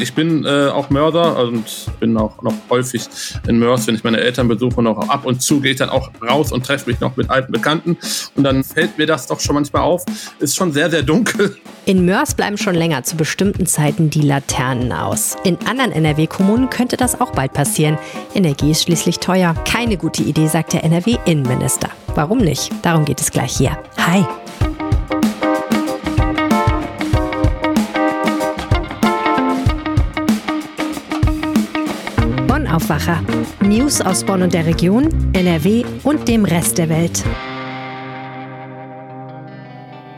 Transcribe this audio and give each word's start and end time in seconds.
Ich 0.00 0.14
bin 0.14 0.44
äh, 0.44 0.68
auch 0.68 0.90
Mörder 0.90 1.38
und 1.38 1.64
bin 2.00 2.16
auch 2.16 2.42
noch 2.42 2.54
häufig 2.70 3.02
in 3.46 3.58
Mörs, 3.58 3.86
wenn 3.86 3.94
ich 3.94 4.04
meine 4.04 4.18
Eltern 4.18 4.48
besuche, 4.48 4.82
noch 4.82 5.08
ab 5.08 5.24
und 5.24 5.42
zu 5.42 5.60
gehe 5.60 5.72
ich 5.72 5.78
dann 5.78 5.90
auch 5.90 6.10
raus 6.22 6.52
und 6.52 6.64
treffe 6.64 6.90
mich 6.90 7.00
noch 7.00 7.16
mit 7.16 7.30
alten 7.30 7.52
Bekannten. 7.52 7.96
Und 8.36 8.44
dann 8.44 8.64
fällt 8.64 8.98
mir 8.98 9.06
das 9.06 9.26
doch 9.26 9.40
schon 9.40 9.54
manchmal 9.54 9.82
auf. 9.82 10.04
Ist 10.38 10.56
schon 10.56 10.72
sehr, 10.72 10.90
sehr 10.90 11.02
dunkel. 11.02 11.56
In 11.84 12.04
Mörs 12.04 12.34
bleiben 12.34 12.58
schon 12.58 12.74
länger 12.74 13.02
zu 13.02 13.16
bestimmten 13.16 13.66
Zeiten 13.66 14.10
die 14.10 14.20
Laternen 14.20 14.92
aus. 14.92 15.36
In 15.44 15.58
anderen 15.66 15.92
NRW-Kommunen 15.92 16.70
könnte 16.70 16.96
das 16.96 17.20
auch 17.20 17.32
bald 17.32 17.52
passieren. 17.52 17.98
Energie 18.34 18.70
ist 18.70 18.84
schließlich 18.84 19.18
teuer. 19.18 19.54
Keine 19.64 19.96
gute 19.96 20.22
Idee, 20.22 20.48
sagt 20.48 20.74
der 20.74 20.84
NRW-Innenminister. 20.84 21.88
Warum 22.14 22.38
nicht? 22.38 22.70
Darum 22.82 23.04
geht 23.04 23.20
es 23.20 23.30
gleich 23.30 23.56
hier. 23.56 23.78
Hi. 23.96 24.24
Aufwacher. 32.78 33.20
News 33.60 34.00
aus 34.00 34.22
Bonn 34.22 34.40
und 34.40 34.54
der 34.54 34.64
Region, 34.64 35.08
NRW 35.32 35.84
und 36.04 36.28
dem 36.28 36.44
Rest 36.44 36.78
der 36.78 36.88
Welt. 36.88 37.24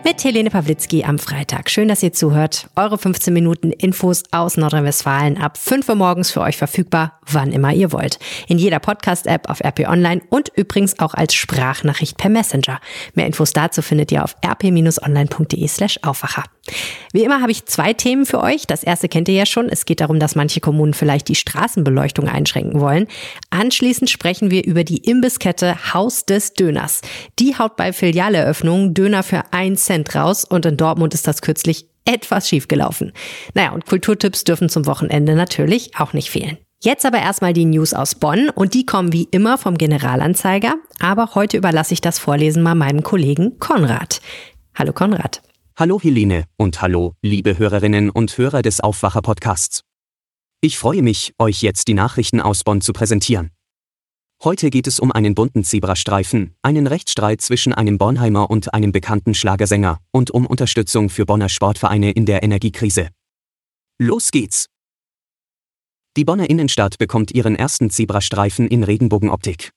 Mit 0.04 0.22
Helene 0.22 0.50
Pawlitzki 0.50 1.04
am 1.04 1.18
Freitag. 1.18 1.70
Schön, 1.70 1.88
dass 1.88 2.02
ihr 2.02 2.12
zuhört. 2.12 2.68
Eure 2.76 2.98
15 2.98 3.32
Minuten 3.32 3.72
Infos 3.72 4.24
aus 4.30 4.58
Nordrhein-Westfalen 4.58 5.38
ab 5.38 5.56
5 5.56 5.88
Uhr 5.88 5.94
morgens 5.94 6.30
für 6.30 6.42
euch 6.42 6.58
verfügbar, 6.58 7.18
wann 7.26 7.50
immer 7.50 7.72
ihr 7.72 7.92
wollt. 7.92 8.18
In 8.46 8.58
jeder 8.58 8.78
Podcast-App 8.78 9.48
auf 9.48 9.64
RP 9.64 9.88
Online 9.88 10.20
und 10.28 10.50
übrigens 10.54 10.98
auch 10.98 11.14
als 11.14 11.32
Sprachnachricht 11.32 12.18
per 12.18 12.28
Messenger. 12.28 12.78
Mehr 13.14 13.26
Infos 13.26 13.54
dazu 13.54 13.80
findet 13.80 14.12
ihr 14.12 14.22
auf 14.22 14.36
rp-online.de 14.44 15.66
slash 15.66 15.98
Aufwacher. 16.02 16.44
Wie 17.12 17.24
immer 17.24 17.40
habe 17.40 17.50
ich 17.50 17.66
zwei 17.66 17.92
Themen 17.92 18.26
für 18.26 18.40
euch. 18.40 18.66
Das 18.66 18.82
erste 18.82 19.08
kennt 19.08 19.28
ihr 19.28 19.34
ja 19.34 19.46
schon. 19.46 19.68
Es 19.68 19.84
geht 19.84 20.00
darum, 20.00 20.20
dass 20.20 20.34
manche 20.34 20.60
Kommunen 20.60 20.94
vielleicht 20.94 21.28
die 21.28 21.34
Straßenbeleuchtung 21.34 22.28
einschränken 22.28 22.80
wollen. 22.80 23.06
Anschließend 23.50 24.10
sprechen 24.10 24.50
wir 24.50 24.64
über 24.64 24.84
die 24.84 24.98
Imbisskette 24.98 25.92
Haus 25.94 26.24
des 26.26 26.54
Döners. 26.54 27.00
Die 27.38 27.58
haut 27.58 27.76
bei 27.76 27.92
Filialeröffnungen 27.92 28.94
Döner 28.94 29.22
für 29.22 29.42
ein 29.52 29.76
Cent 29.76 30.14
raus 30.14 30.44
und 30.44 30.66
in 30.66 30.76
Dortmund 30.76 31.14
ist 31.14 31.26
das 31.26 31.42
kürzlich 31.42 31.86
etwas 32.04 32.48
schiefgelaufen. 32.48 33.12
Naja, 33.54 33.72
und 33.72 33.86
Kulturtipps 33.86 34.44
dürfen 34.44 34.68
zum 34.68 34.86
Wochenende 34.86 35.34
natürlich 35.34 35.96
auch 35.96 36.12
nicht 36.12 36.30
fehlen. 36.30 36.58
Jetzt 36.82 37.04
aber 37.04 37.18
erstmal 37.18 37.52
die 37.52 37.66
News 37.66 37.92
aus 37.92 38.14
Bonn 38.14 38.48
und 38.48 38.72
die 38.72 38.86
kommen 38.86 39.12
wie 39.12 39.28
immer 39.30 39.58
vom 39.58 39.76
Generalanzeiger, 39.76 40.76
aber 40.98 41.34
heute 41.34 41.58
überlasse 41.58 41.92
ich 41.92 42.00
das 42.00 42.18
Vorlesen 42.18 42.62
mal 42.62 42.74
meinem 42.74 43.02
Kollegen 43.02 43.58
Konrad. 43.58 44.22
Hallo 44.74 44.94
Konrad. 44.94 45.42
Hallo 45.80 45.98
Helene 45.98 46.44
und 46.58 46.82
hallo, 46.82 47.14
liebe 47.22 47.56
Hörerinnen 47.56 48.10
und 48.10 48.36
Hörer 48.36 48.60
des 48.60 48.80
Aufwacher-Podcasts. 48.80 49.80
Ich 50.60 50.76
freue 50.76 51.00
mich, 51.00 51.32
euch 51.38 51.62
jetzt 51.62 51.88
die 51.88 51.94
Nachrichten 51.94 52.42
aus 52.42 52.64
Bonn 52.64 52.82
zu 52.82 52.92
präsentieren. 52.92 53.48
Heute 54.44 54.68
geht 54.68 54.86
es 54.86 55.00
um 55.00 55.10
einen 55.10 55.34
bunten 55.34 55.64
Zebrastreifen, 55.64 56.54
einen 56.60 56.86
Rechtsstreit 56.86 57.40
zwischen 57.40 57.72
einem 57.72 57.96
Bornheimer 57.96 58.50
und 58.50 58.74
einem 58.74 58.92
bekannten 58.92 59.32
Schlagersänger 59.32 60.00
und 60.10 60.30
um 60.30 60.44
Unterstützung 60.44 61.08
für 61.08 61.24
Bonner 61.24 61.48
Sportvereine 61.48 62.10
in 62.10 62.26
der 62.26 62.42
Energiekrise. 62.42 63.08
Los 63.98 64.32
geht's! 64.32 64.66
Die 66.14 66.26
Bonner 66.26 66.50
Innenstadt 66.50 66.98
bekommt 66.98 67.30
ihren 67.30 67.56
ersten 67.56 67.88
Zebrastreifen 67.88 68.68
in 68.68 68.84
Regenbogenoptik. 68.84 69.70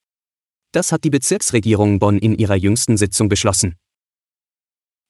Das 0.73 0.91
hat 0.91 1.05
die 1.05 1.11
Bezirksregierung 1.11 1.99
Bonn 1.99 2.17
in 2.17 2.37
ihrer 2.37 2.55
jüngsten 2.55 2.97
Sitzung 2.97 3.29
beschlossen. 3.29 3.77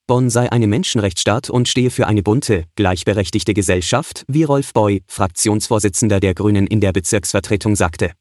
Bonn 0.06 0.28
sei 0.28 0.52
eine 0.52 0.66
Menschenrechtsstadt 0.66 1.48
und 1.48 1.66
stehe 1.66 1.90
für 1.90 2.06
eine 2.06 2.22
bunte, 2.22 2.64
gleichberechtigte 2.76 3.54
Gesellschaft, 3.54 4.24
wie 4.28 4.42
Rolf 4.42 4.74
Boy, 4.74 5.02
Fraktionsvorsitzender 5.06 6.20
der 6.20 6.34
Grünen 6.34 6.66
in 6.66 6.80
der 6.80 6.92
Bezirksvertretung 6.92 7.74
sagte. 7.74 8.12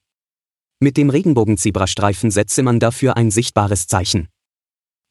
Mit 0.80 0.96
dem 0.96 1.10
Regenbogen-Zebrastreifen 1.10 2.32
setze 2.32 2.64
man 2.64 2.80
dafür 2.80 3.18
ein 3.18 3.32
sichtbares 3.32 3.88
Zeichen. 3.88 4.30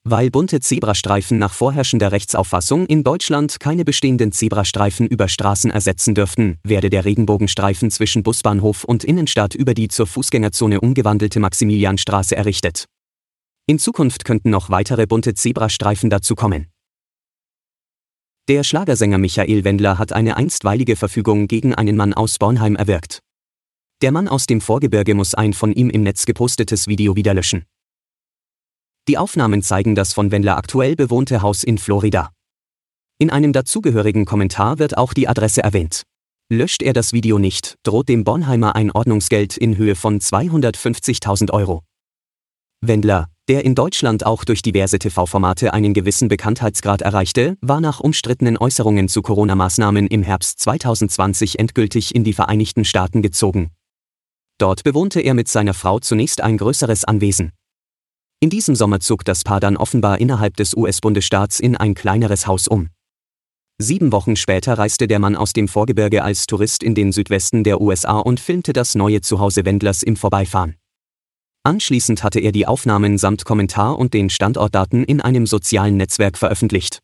Weil 0.04 0.30
bunte 0.30 0.60
Zebrastreifen 0.60 1.38
nach 1.38 1.52
vorherrschender 1.52 2.10
Rechtsauffassung 2.10 2.86
in 2.86 3.04
Deutschland 3.04 3.60
keine 3.60 3.84
bestehenden 3.84 4.32
Zebrastreifen 4.32 5.06
über 5.06 5.28
Straßen 5.28 5.70
ersetzen 5.70 6.14
dürften, 6.14 6.58
werde 6.64 6.88
der 6.88 7.04
Regenbogenstreifen 7.04 7.90
zwischen 7.90 8.22
Busbahnhof 8.22 8.84
und 8.84 9.04
Innenstadt 9.04 9.54
über 9.54 9.74
die 9.74 9.88
zur 9.88 10.06
Fußgängerzone 10.06 10.80
umgewandelte 10.80 11.38
Maximilianstraße 11.38 12.34
errichtet. 12.34 12.86
In 13.68 13.78
Zukunft 13.78 14.24
könnten 14.24 14.50
noch 14.50 14.70
weitere 14.70 15.06
bunte 15.06 15.34
Zebrastreifen 15.34 16.10
dazukommen. 16.10 16.71
Der 18.48 18.64
Schlagersänger 18.64 19.18
Michael 19.18 19.62
Wendler 19.62 19.98
hat 19.98 20.12
eine 20.12 20.36
einstweilige 20.36 20.96
Verfügung 20.96 21.46
gegen 21.46 21.76
einen 21.76 21.96
Mann 21.96 22.12
aus 22.12 22.38
Bornheim 22.38 22.74
erwirkt. 22.74 23.20
Der 24.02 24.10
Mann 24.10 24.26
aus 24.26 24.46
dem 24.46 24.60
Vorgebirge 24.60 25.14
muss 25.14 25.36
ein 25.36 25.52
von 25.52 25.72
ihm 25.72 25.90
im 25.90 26.02
Netz 26.02 26.26
gepostetes 26.26 26.88
Video 26.88 27.14
wieder 27.14 27.34
löschen. 27.34 27.66
Die 29.06 29.16
Aufnahmen 29.16 29.62
zeigen 29.62 29.94
das 29.94 30.12
von 30.12 30.32
Wendler 30.32 30.56
aktuell 30.56 30.96
bewohnte 30.96 31.40
Haus 31.40 31.62
in 31.62 31.78
Florida. 31.78 32.32
In 33.18 33.30
einem 33.30 33.52
dazugehörigen 33.52 34.24
Kommentar 34.24 34.80
wird 34.80 34.98
auch 34.98 35.14
die 35.14 35.28
Adresse 35.28 35.62
erwähnt. 35.62 36.02
Löscht 36.50 36.82
er 36.82 36.94
das 36.94 37.12
Video 37.12 37.38
nicht, 37.38 37.76
droht 37.84 38.08
dem 38.08 38.24
Bornheimer 38.24 38.74
ein 38.74 38.90
Ordnungsgeld 38.90 39.56
in 39.56 39.76
Höhe 39.76 39.94
von 39.94 40.18
250.000 40.18 41.52
Euro. 41.52 41.84
Wendler, 42.84 43.28
der 43.48 43.64
in 43.64 43.76
Deutschland 43.76 44.26
auch 44.26 44.44
durch 44.44 44.60
diverse 44.60 44.98
TV-Formate 44.98 45.72
einen 45.72 45.94
gewissen 45.94 46.26
Bekanntheitsgrad 46.26 47.00
erreichte, 47.00 47.56
war 47.60 47.80
nach 47.80 48.00
umstrittenen 48.00 48.58
Äußerungen 48.58 49.08
zu 49.08 49.22
Corona-Maßnahmen 49.22 50.08
im 50.08 50.24
Herbst 50.24 50.58
2020 50.58 51.60
endgültig 51.60 52.12
in 52.12 52.24
die 52.24 52.32
Vereinigten 52.32 52.84
Staaten 52.84 53.22
gezogen. 53.22 53.70
Dort 54.58 54.82
bewohnte 54.82 55.20
er 55.20 55.34
mit 55.34 55.46
seiner 55.46 55.74
Frau 55.74 56.00
zunächst 56.00 56.40
ein 56.40 56.58
größeres 56.58 57.04
Anwesen. 57.04 57.52
In 58.40 58.50
diesem 58.50 58.74
Sommer 58.74 58.98
zog 58.98 59.24
das 59.24 59.44
Paar 59.44 59.60
dann 59.60 59.76
offenbar 59.76 60.20
innerhalb 60.20 60.56
des 60.56 60.74
US-Bundesstaats 60.74 61.60
in 61.60 61.76
ein 61.76 61.94
kleineres 61.94 62.48
Haus 62.48 62.66
um. 62.66 62.88
Sieben 63.78 64.10
Wochen 64.10 64.34
später 64.34 64.74
reiste 64.74 65.06
der 65.06 65.20
Mann 65.20 65.36
aus 65.36 65.52
dem 65.52 65.68
Vorgebirge 65.68 66.24
als 66.24 66.46
Tourist 66.46 66.82
in 66.82 66.96
den 66.96 67.12
Südwesten 67.12 67.62
der 67.62 67.80
USA 67.80 68.18
und 68.18 68.40
filmte 68.40 68.72
das 68.72 68.96
neue 68.96 69.20
Zuhause 69.20 69.64
Wendlers 69.64 70.02
im 70.02 70.16
Vorbeifahren. 70.16 70.74
Anschließend 71.64 72.24
hatte 72.24 72.40
er 72.40 72.50
die 72.50 72.66
Aufnahmen 72.66 73.18
samt 73.18 73.44
Kommentar 73.44 73.96
und 73.98 74.14
den 74.14 74.30
Standortdaten 74.30 75.04
in 75.04 75.20
einem 75.20 75.46
sozialen 75.46 75.96
Netzwerk 75.96 76.36
veröffentlicht. 76.36 76.98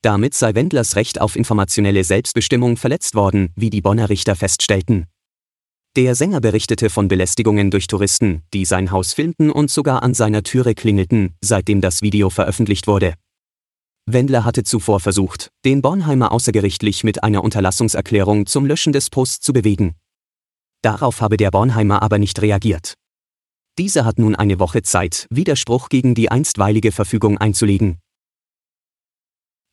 Damit 0.00 0.34
sei 0.34 0.54
Wendlers 0.54 0.96
Recht 0.96 1.20
auf 1.20 1.36
informationelle 1.36 2.04
Selbstbestimmung 2.04 2.76
verletzt 2.76 3.14
worden, 3.14 3.52
wie 3.56 3.70
die 3.70 3.82
Bonner 3.82 4.08
Richter 4.08 4.36
feststellten. 4.36 5.06
Der 5.96 6.14
Sänger 6.14 6.40
berichtete 6.40 6.90
von 6.90 7.08
Belästigungen 7.08 7.70
durch 7.70 7.86
Touristen, 7.86 8.42
die 8.52 8.64
sein 8.64 8.90
Haus 8.90 9.12
filmten 9.12 9.50
und 9.50 9.70
sogar 9.70 10.02
an 10.02 10.12
seiner 10.12 10.42
Türe 10.42 10.74
klingelten, 10.74 11.34
seitdem 11.42 11.80
das 11.80 12.02
Video 12.02 12.30
veröffentlicht 12.30 12.86
wurde. 12.86 13.14
Wendler 14.06 14.44
hatte 14.44 14.64
zuvor 14.64 14.98
versucht, 15.00 15.50
den 15.64 15.82
Bornheimer 15.82 16.32
außergerichtlich 16.32 17.04
mit 17.04 17.22
einer 17.22 17.44
Unterlassungserklärung 17.44 18.46
zum 18.46 18.66
Löschen 18.66 18.92
des 18.92 19.08
Posts 19.08 19.40
zu 19.40 19.52
bewegen. 19.52 19.94
Darauf 20.82 21.20
habe 21.20 21.36
der 21.36 21.50
Bornheimer 21.50 22.02
aber 22.02 22.18
nicht 22.18 22.42
reagiert. 22.42 22.94
Dieser 23.78 24.04
hat 24.04 24.18
nun 24.20 24.36
eine 24.36 24.60
Woche 24.60 24.82
Zeit, 24.82 25.26
Widerspruch 25.30 25.88
gegen 25.88 26.14
die 26.14 26.30
einstweilige 26.30 26.92
Verfügung 26.92 27.38
einzulegen. 27.38 27.98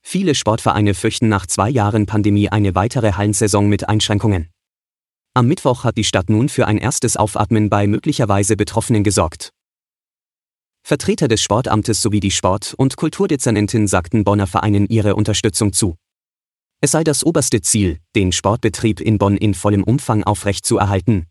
Viele 0.01 0.33
Sportvereine 0.33 0.95
fürchten 0.95 1.29
nach 1.29 1.45
zwei 1.45 1.69
Jahren 1.69 2.07
Pandemie 2.07 2.49
eine 2.49 2.73
weitere 2.73 3.13
Hallensaison 3.13 3.69
mit 3.69 3.87
Einschränkungen. 3.87 4.49
Am 5.35 5.47
Mittwoch 5.47 5.83
hat 5.83 5.97
die 5.97 6.03
Stadt 6.03 6.29
nun 6.29 6.49
für 6.49 6.65
ein 6.65 6.79
erstes 6.79 7.15
Aufatmen 7.15 7.69
bei 7.69 7.85
möglicherweise 7.85 8.57
Betroffenen 8.57 9.03
gesorgt. 9.03 9.51
Vertreter 10.83 11.27
des 11.27 11.43
Sportamtes 11.43 12.01
sowie 12.01 12.19
die 12.19 12.31
Sport- 12.31 12.73
und 12.73 12.97
Kulturdezernentin 12.97 13.87
sagten 13.87 14.23
Bonner 14.23 14.47
Vereinen 14.47 14.87
ihre 14.87 15.15
Unterstützung 15.15 15.73
zu. 15.73 15.95
Es 16.81 16.91
sei 16.91 17.03
das 17.03 17.23
oberste 17.23 17.61
Ziel, 17.61 17.99
den 18.15 18.31
Sportbetrieb 18.31 18.99
in 18.99 19.19
Bonn 19.19 19.37
in 19.37 19.53
vollem 19.53 19.83
Umfang 19.83 20.23
aufrechtzuerhalten, 20.23 21.27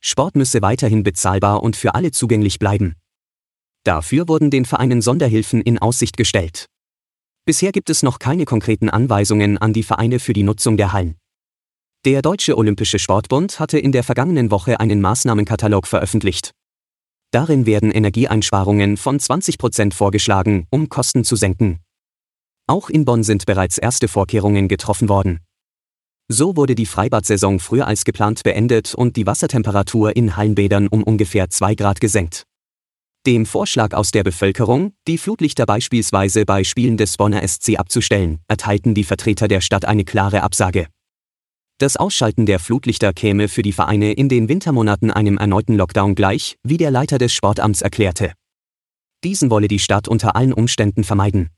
Sport 0.00 0.36
müsse 0.36 0.62
weiterhin 0.62 1.02
bezahlbar 1.02 1.62
und 1.62 1.76
für 1.76 1.94
alle 1.94 2.10
zugänglich 2.10 2.58
bleiben. 2.58 2.94
Dafür 3.84 4.28
wurden 4.28 4.50
den 4.50 4.64
Vereinen 4.64 5.00
Sonderhilfen 5.00 5.60
in 5.60 5.78
Aussicht 5.78 6.16
gestellt. 6.16 6.66
Bisher 7.44 7.72
gibt 7.72 7.88
es 7.90 8.02
noch 8.02 8.18
keine 8.18 8.44
konkreten 8.44 8.90
Anweisungen 8.90 9.58
an 9.58 9.72
die 9.72 9.82
Vereine 9.82 10.18
für 10.18 10.34
die 10.34 10.42
Nutzung 10.42 10.76
der 10.76 10.92
Hallen. 10.92 11.16
Der 12.04 12.22
Deutsche 12.22 12.56
Olympische 12.56 12.98
Sportbund 12.98 13.58
hatte 13.58 13.78
in 13.78 13.90
der 13.90 14.04
vergangenen 14.04 14.50
Woche 14.50 14.78
einen 14.80 15.00
Maßnahmenkatalog 15.00 15.86
veröffentlicht. 15.86 16.52
Darin 17.30 17.66
werden 17.66 17.90
Energieeinsparungen 17.90 18.96
von 18.96 19.18
20 19.18 19.58
Prozent 19.58 19.94
vorgeschlagen, 19.94 20.66
um 20.70 20.88
Kosten 20.88 21.24
zu 21.24 21.36
senken. 21.36 21.80
Auch 22.66 22.88
in 22.88 23.04
Bonn 23.04 23.22
sind 23.22 23.46
bereits 23.46 23.78
erste 23.78 24.08
Vorkehrungen 24.08 24.68
getroffen 24.68 25.08
worden. 25.08 25.40
So 26.30 26.56
wurde 26.56 26.74
die 26.74 26.84
Freibadsaison 26.84 27.58
früher 27.58 27.86
als 27.86 28.04
geplant 28.04 28.42
beendet 28.42 28.94
und 28.94 29.16
die 29.16 29.26
Wassertemperatur 29.26 30.14
in 30.14 30.36
Hallenbädern 30.36 30.86
um 30.88 31.02
ungefähr 31.02 31.48
2 31.48 31.74
Grad 31.74 32.02
gesenkt. 32.02 32.44
Dem 33.26 33.46
Vorschlag 33.46 33.94
aus 33.94 34.10
der 34.10 34.24
Bevölkerung, 34.24 34.92
die 35.06 35.16
Flutlichter 35.16 35.64
beispielsweise 35.64 36.44
bei 36.44 36.64
Spielen 36.64 36.98
des 36.98 37.16
Bonner 37.16 37.46
SC 37.46 37.78
abzustellen, 37.78 38.40
erteilten 38.46 38.94
die 38.94 39.04
Vertreter 39.04 39.48
der 39.48 39.62
Stadt 39.62 39.86
eine 39.86 40.04
klare 40.04 40.42
Absage. 40.42 40.86
Das 41.78 41.96
Ausschalten 41.96 42.44
der 42.44 42.58
Flutlichter 42.58 43.12
käme 43.14 43.48
für 43.48 43.62
die 43.62 43.72
Vereine 43.72 44.12
in 44.12 44.28
den 44.28 44.48
Wintermonaten 44.48 45.10
einem 45.10 45.38
erneuten 45.38 45.76
Lockdown 45.76 46.14
gleich, 46.14 46.56
wie 46.62 46.76
der 46.76 46.90
Leiter 46.90 47.18
des 47.18 47.32
Sportamts 47.32 47.80
erklärte. 47.80 48.32
Diesen 49.24 49.50
wolle 49.50 49.68
die 49.68 49.78
Stadt 49.78 50.08
unter 50.08 50.36
allen 50.36 50.52
Umständen 50.52 51.04
vermeiden. 51.04 51.48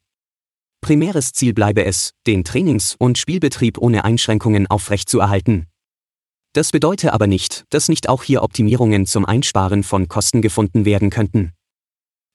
Primäres 0.81 1.33
Ziel 1.33 1.53
bleibe 1.53 1.85
es, 1.85 2.15
den 2.27 2.45
Trainings- 2.45 2.97
und 2.99 3.19
Spielbetrieb 3.19 3.79
ohne 3.79 4.05
Einschränkungen 4.05 4.67
aufrechtzuerhalten. 4.67 5.67
Das 6.53 6.73
bedeutet 6.73 7.11
aber 7.11 7.27
nicht, 7.27 7.65
dass 7.71 7.89
nicht 7.89 8.09
auch 8.09 8.25
hier 8.25 8.43
Optimierungen 8.43 9.07
zum 9.07 9.25
Einsparen 9.25 9.85
von 9.85 10.09
Kosten 10.09 10.43
gefunden 10.43 10.85
werden 10.85 11.11
könnten. 11.11 11.53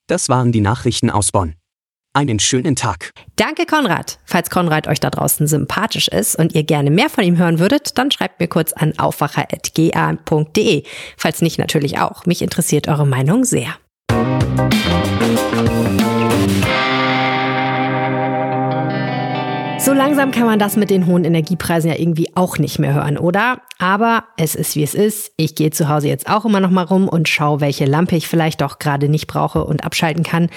Das 0.06 0.28
waren 0.28 0.52
die 0.52 0.60
Nachrichten 0.60 1.10
aus 1.10 1.32
Bonn. 1.32 1.54
Einen 2.14 2.38
schönen 2.38 2.76
Tag. 2.76 3.10
Danke, 3.34 3.66
Konrad. 3.66 4.18
Falls 4.24 4.48
Konrad 4.48 4.86
euch 4.88 5.00
da 5.00 5.10
draußen 5.10 5.46
sympathisch 5.46 6.08
ist 6.08 6.34
und 6.36 6.54
ihr 6.54 6.62
gerne 6.62 6.90
mehr 6.90 7.10
von 7.10 7.24
ihm 7.24 7.36
hören 7.36 7.58
würdet, 7.58 7.98
dann 7.98 8.10
schreibt 8.10 8.40
mir 8.40 8.48
kurz 8.48 8.72
an 8.72 8.98
aufwacher.ga.de. 8.98 10.84
Falls 11.18 11.42
nicht, 11.42 11.58
natürlich 11.58 11.98
auch. 11.98 12.24
Mich 12.24 12.40
interessiert 12.40 12.88
eure 12.88 13.06
Meinung 13.06 13.44
sehr. 13.44 13.76
Langsam 19.96 20.30
kann 20.30 20.46
man 20.46 20.58
das 20.58 20.76
mit 20.76 20.90
den 20.90 21.06
hohen 21.06 21.24
Energiepreisen 21.24 21.90
ja 21.90 21.98
irgendwie 21.98 22.30
auch 22.36 22.58
nicht 22.58 22.78
mehr 22.78 22.94
hören, 22.94 23.18
oder? 23.18 23.60
Aber 23.78 24.24
es 24.36 24.54
ist 24.54 24.76
wie 24.76 24.82
es 24.82 24.94
ist. 24.94 25.32
Ich 25.36 25.54
gehe 25.54 25.70
zu 25.70 25.88
Hause 25.88 26.08
jetzt 26.08 26.28
auch 26.28 26.44
immer 26.44 26.60
noch 26.60 26.70
mal 26.70 26.84
rum 26.84 27.08
und 27.08 27.28
schaue, 27.28 27.60
welche 27.60 27.84
Lampe 27.84 28.16
ich 28.16 28.28
vielleicht 28.28 28.60
doch 28.60 28.78
gerade 28.78 29.08
nicht 29.08 29.26
brauche 29.26 29.64
und 29.64 29.84
abschalten 29.84 30.22
kann. 30.22 30.50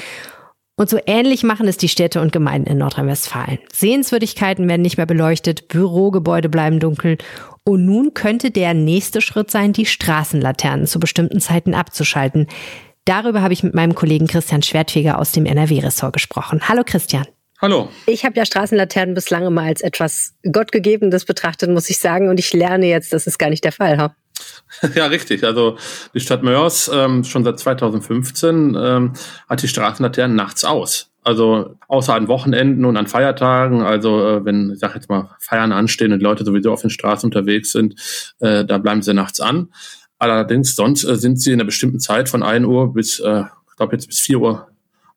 Und 0.76 0.90
so 0.90 0.98
ähnlich 1.06 1.44
machen 1.44 1.68
es 1.68 1.76
die 1.76 1.90
Städte 1.90 2.22
und 2.22 2.32
Gemeinden 2.32 2.70
in 2.70 2.78
Nordrhein-Westfalen. 2.78 3.60
Sehenswürdigkeiten 3.74 4.68
werden 4.70 4.82
nicht 4.82 4.96
mehr 4.96 5.06
beleuchtet, 5.06 5.68
Bürogebäude 5.68 6.48
bleiben 6.48 6.80
dunkel. 6.80 7.18
Und 7.66 7.86
nun 7.86 8.14
könnte 8.14 8.52
der 8.52 8.74
nächste 8.74 9.20
Schritt 9.20 9.52
sein, 9.52 9.74
die 9.74 9.86
Straßenlaternen 9.86 10.88
zu 10.88 11.00
bestimmten 11.00 11.42
Zeiten 11.42 11.74
abzuschalten. 11.74 12.48
Darüber 13.04 13.42
habe 13.42 13.54
ich 13.54 13.64
mit 13.64 13.74
meinem 13.74 13.96
Kollegen 13.96 14.28
Christian 14.28 14.62
Schwertfeger 14.62 15.20
aus 15.20 15.34
dem 15.34 15.46
NRW-Ressort 15.46 16.14
gesprochen. 16.14 16.62
Hallo 16.70 16.84
Christian. 16.86 17.26
Hallo. 17.62 17.90
Ich 18.06 18.24
habe 18.24 18.38
ja 18.38 18.46
Straßenlaternen 18.46 19.14
bislang 19.14 19.46
immer 19.46 19.64
als 19.64 19.82
etwas 19.82 20.34
Gottgegebenes 20.50 21.26
betrachtet, 21.26 21.70
muss 21.70 21.90
ich 21.90 22.00
sagen. 22.00 22.30
Und 22.30 22.40
ich 22.40 22.54
lerne 22.54 22.86
jetzt, 22.86 23.12
das 23.12 23.28
ist 23.28 23.38
gar 23.38 23.50
nicht 23.50 23.66
der 23.66 23.74
Fall. 23.74 23.98
Ha? 23.98 24.16
Ja, 24.96 25.08
richtig. 25.08 25.44
Also 25.44 25.78
die 26.14 26.22
Stadt 26.22 26.42
Mörs 26.42 26.90
ähm, 26.94 27.26
schon 27.26 27.44
seit 27.44 27.60
2015 27.60 28.78
ähm, 28.80 29.14
hat 29.50 29.62
die 29.62 29.68
Straßenlaternen 29.68 30.38
nachts 30.38 30.64
aus. 30.64 31.12
Also 31.22 31.76
außer 31.90 32.16
an 32.16 32.30
Wochenenden 32.30 32.86
und 32.86 32.96
an 32.96 33.08
Feiertagen, 33.08 33.82
also 33.82 34.26
äh, 34.26 34.46
wenn, 34.46 34.72
ich 34.72 34.80
sag 34.80 34.96
jetzt 34.96 35.10
mal, 35.10 35.36
Feiern 35.42 35.74
anstehen 35.74 36.14
und 36.14 36.22
Leute 36.22 36.46
sowieso 36.46 36.72
auf 36.72 36.82
den 36.82 36.90
Straßen 36.90 37.28
unterwegs 37.28 37.74
sind, 37.74 37.96
äh, 38.40 38.64
da 38.64 38.78
bleiben 38.78 39.02
sie 39.02 39.14
nachts 39.14 39.42
an. 39.42 39.74
Allerdings 40.18 40.76
sonst 40.76 41.04
äh, 41.04 41.18
sind 41.18 41.42
sie 41.42 41.52
in 41.52 41.60
einer 41.60 41.66
bestimmten 41.66 42.00
Zeit 42.00 42.30
von 42.30 42.42
1 42.42 42.66
Uhr 42.66 42.94
bis, 42.94 43.20
äh, 43.20 43.44
ich 43.70 43.76
glaube 43.76 43.96
jetzt 43.96 44.08
bis 44.08 44.22
4 44.22 44.40
Uhr 44.40 44.69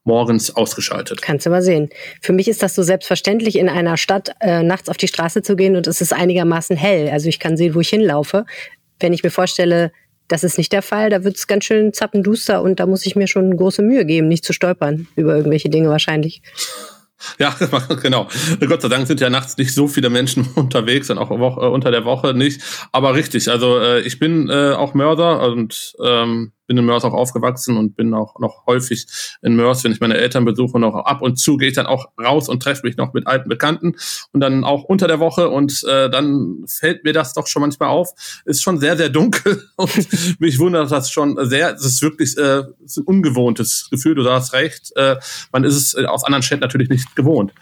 morgens 0.04 0.54
ausgeschaltet. 0.54 1.22
Kannst 1.22 1.46
du 1.46 1.50
mal 1.50 1.62
sehen. 1.62 1.88
Für 2.20 2.32
mich 2.32 2.49
ist 2.49 2.62
das 2.62 2.75
so 2.75 2.82
selbstverständlich, 2.82 3.56
in 3.56 3.69
einer 3.69 3.96
Stadt 3.96 4.34
äh, 4.40 4.62
nachts 4.62 4.88
auf 4.88 4.96
die 4.96 5.08
Straße 5.08 5.43
zu 5.43 5.56
gehen 5.56 5.76
und 5.76 5.87
es 5.87 6.00
ist 6.00 6.12
einigermaßen 6.12 6.76
hell. 6.76 7.08
Also 7.10 7.28
ich 7.28 7.38
kann 7.38 7.56
sehen, 7.56 7.75
wo 7.75 7.81
ich 7.81 7.88
hinlaufe. 7.88 8.44
Wenn 8.99 9.12
ich 9.12 9.22
mir 9.22 9.31
vorstelle, 9.31 9.93
das 10.28 10.44
ist 10.44 10.58
nicht 10.58 10.72
der 10.72 10.82
Fall, 10.82 11.10
da 11.10 11.25
wird 11.25 11.37
es 11.37 11.46
ganz 11.46 11.64
schön 11.64 11.93
zappenduster 11.93 12.62
und 12.62 12.81
da 12.81 12.87
muss 12.87 13.06
ich 13.06 13.16
mir 13.16 13.26
schon 13.26 13.56
große 13.56 13.82
Mühe 13.82 14.04
geben, 14.04 14.28
nicht 14.28 14.44
zu 14.44 14.52
stolpern 14.52 15.06
über 15.14 15.37
irgendwelche 15.37 15.69
Dinge 15.69 15.88
wahrscheinlich. 15.88 16.43
Ja, 17.38 17.55
genau. 18.02 18.28
Gott 18.66 18.82
sei 18.82 18.88
Dank 18.88 19.06
sind 19.06 19.20
ja 19.20 19.31
nachts 19.31 19.56
nicht 19.56 19.75
so 19.75 19.88
viele 19.88 20.10
Menschen 20.10 20.48
unterwegs 20.55 21.10
und 21.10 21.19
auch 21.19 21.31
äh, 21.31 21.66
unter 21.66 21.90
der 21.90 22.05
Woche 22.05 22.34
nicht. 22.34 22.62
Aber 22.93 23.14
richtig, 23.14 23.48
also 23.50 23.78
äh, 23.78 24.00
ich 24.00 24.19
bin 24.19 24.48
äh, 24.48 24.72
auch 24.72 24.94
Mörder 24.94 25.43
und 25.43 25.94
ähm, 26.02 26.52
bin 26.66 26.78
in 26.78 26.84
Mörs 26.84 27.04
auch 27.04 27.12
aufgewachsen 27.12 27.76
und 27.76 27.96
bin 27.96 28.14
auch 28.14 28.38
noch 28.38 28.66
häufig 28.66 29.06
in 29.42 29.56
Mörs, 29.56 29.84
wenn 29.84 29.92
ich 29.92 30.00
meine 30.00 30.16
Eltern 30.16 30.44
besuche, 30.44 30.78
noch 30.78 30.94
ab 30.94 31.22
und 31.22 31.36
zu 31.36 31.56
gehe 31.56 31.68
ich 31.68 31.74
dann 31.74 31.86
auch 31.86 32.06
raus 32.18 32.48
und 32.48 32.62
treffe 32.62 32.86
mich 32.86 32.96
noch 32.96 33.12
mit 33.12 33.26
alten 33.26 33.48
Bekannten 33.48 33.96
und 34.32 34.40
dann 34.40 34.64
auch 34.64 34.84
unter 34.84 35.08
der 35.08 35.20
Woche 35.20 35.48
und 35.48 35.84
äh, 35.84 36.10
dann 36.10 36.64
fällt 36.66 37.04
mir 37.04 37.12
das 37.12 37.34
doch 37.34 37.46
schon 37.46 37.62
manchmal 37.62 37.88
auf. 37.88 38.10
Ist 38.44 38.62
schon 38.62 38.78
sehr, 38.78 38.96
sehr 38.96 39.08
dunkel 39.08 39.68
und 39.76 40.40
mich 40.40 40.58
wundert 40.58 40.90
das 40.90 41.10
schon 41.10 41.36
sehr. 41.48 41.74
Es 41.74 41.84
ist 41.84 42.02
wirklich 42.02 42.36
äh, 42.36 42.62
ist 42.84 42.98
ein 42.98 43.04
ungewohntes 43.04 43.88
Gefühl, 43.90 44.14
du 44.14 44.28
hast 44.28 44.52
recht. 44.52 44.92
Äh, 44.96 45.16
man 45.52 45.64
ist 45.64 45.76
es 45.76 45.94
aus 46.06 46.24
anderen 46.24 46.42
Städten 46.42 46.62
natürlich 46.62 46.88
nicht 46.88 47.14
gewohnt 47.16 47.52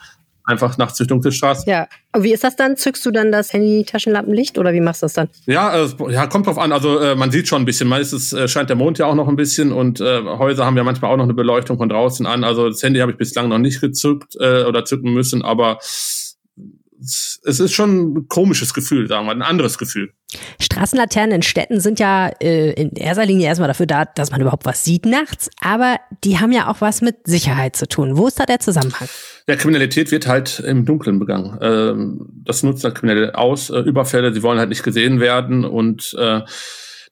einfach 0.51 0.77
nachts 0.79 0.99
durch 0.99 1.09
dunkle 1.09 1.33
Straßen. 1.33 1.71
Ja. 1.71 1.87
Und 2.13 2.25
wie 2.25 2.33
ist 2.33 2.45
das 2.45 2.57
dann? 2.57 2.77
Zückst 2.77 3.07
du 3.07 3.11
dann 3.11 3.31
das 3.31 3.53
Handy-Taschenlampenlicht 3.53 4.59
oder 4.59 4.73
wie 4.73 4.81
machst 4.81 5.03
du 5.03 5.07
das 5.07 5.15
dann? 5.15 5.29
Ja, 5.47 5.85
äh, 5.85 5.89
ja, 6.11 6.27
kommt 6.27 6.47
drauf 6.47 6.59
an. 6.59 6.73
Also 6.73 6.99
äh, 6.99 7.15
man 7.15 7.31
sieht 7.31 7.49
schon 7.49 7.63
ein 7.63 7.65
bisschen. 7.65 7.89
Meistens 7.89 8.33
äh, 8.33 8.49
scheint 8.49 8.69
der 8.69 8.77
Mond 8.77 8.99
ja 8.99 9.07
auch 9.07 9.15
noch 9.15 9.29
ein 9.29 9.37
bisschen 9.37 9.73
und 9.73 10.01
äh, 10.01 10.23
Häuser 10.25 10.67
haben 10.67 10.77
ja 10.77 10.85
manchmal 10.85 11.13
auch 11.13 11.17
noch 11.17 11.25
eine 11.25 11.35
Beleuchtung 11.35 11.79
von 11.79 11.89
draußen 11.89 12.27
an. 12.27 12.45
Also 12.45 12.69
das 12.69 12.83
Handy 12.83 13.01
habe 13.01 13.13
ich 13.13 13.19
bislang 13.19 13.49
noch 13.49 13.59
nicht 13.59 13.81
gezückt 13.81 14.37
äh, 14.41 14.65
oder 14.65 14.85
zücken 14.85 15.13
müssen, 15.13 15.43
aber 15.43 15.79
es 17.01 17.61
ist 17.61 17.73
schon 17.73 18.15
ein 18.15 18.29
komisches 18.29 18.75
Gefühl, 18.75 19.09
sagen 19.09 19.27
wir, 19.27 19.33
ein 19.33 19.43
anderes 19.43 19.79
Gefühl. 19.79 20.13
Straßenlaternen 20.61 21.37
in 21.37 21.43
Städten 21.43 21.81
sind 21.81 21.99
ja 21.99 22.29
äh, 22.41 22.73
in 22.73 22.93
erster 22.93 23.27
Linie 23.27 23.49
erstmal 23.49 23.69
dafür 23.69 23.87
da, 23.87 24.05
dass 24.05 24.31
man 24.31 24.41
überhaupt 24.41 24.65
was 24.65 24.85
sieht 24.85 25.07
nachts, 25.07 25.51
aber 25.61 25.97
die 26.25 26.39
haben 26.39 26.53
ja 26.53 26.69
auch 26.69 26.81
was 26.81 27.01
mit 27.01 27.17
Sicherheit 27.25 27.75
zu 27.75 27.89
tun. 27.89 28.17
Wo 28.17 28.29
ist 28.29 28.39
da 28.39 28.45
der 28.45 28.61
Zusammenhang? 28.61 29.09
Ja, 29.49 29.57
Kriminalität 29.57 30.11
wird 30.13 30.27
halt 30.27 30.61
im 30.61 30.85
Dunkeln 30.85 31.19
begangen. 31.19 31.59
Ähm, 31.61 32.27
das 32.45 32.63
nutzt 32.63 32.85
halt 32.85 32.95
Kriminelle 32.95 33.35
aus, 33.37 33.71
äh, 33.71 33.81
Überfälle, 33.81 34.33
sie 34.33 34.43
wollen 34.43 34.59
halt 34.59 34.69
nicht 34.69 34.83
gesehen 34.83 35.21
werden 35.21 35.65
und 35.65 36.15
äh, 36.19 36.43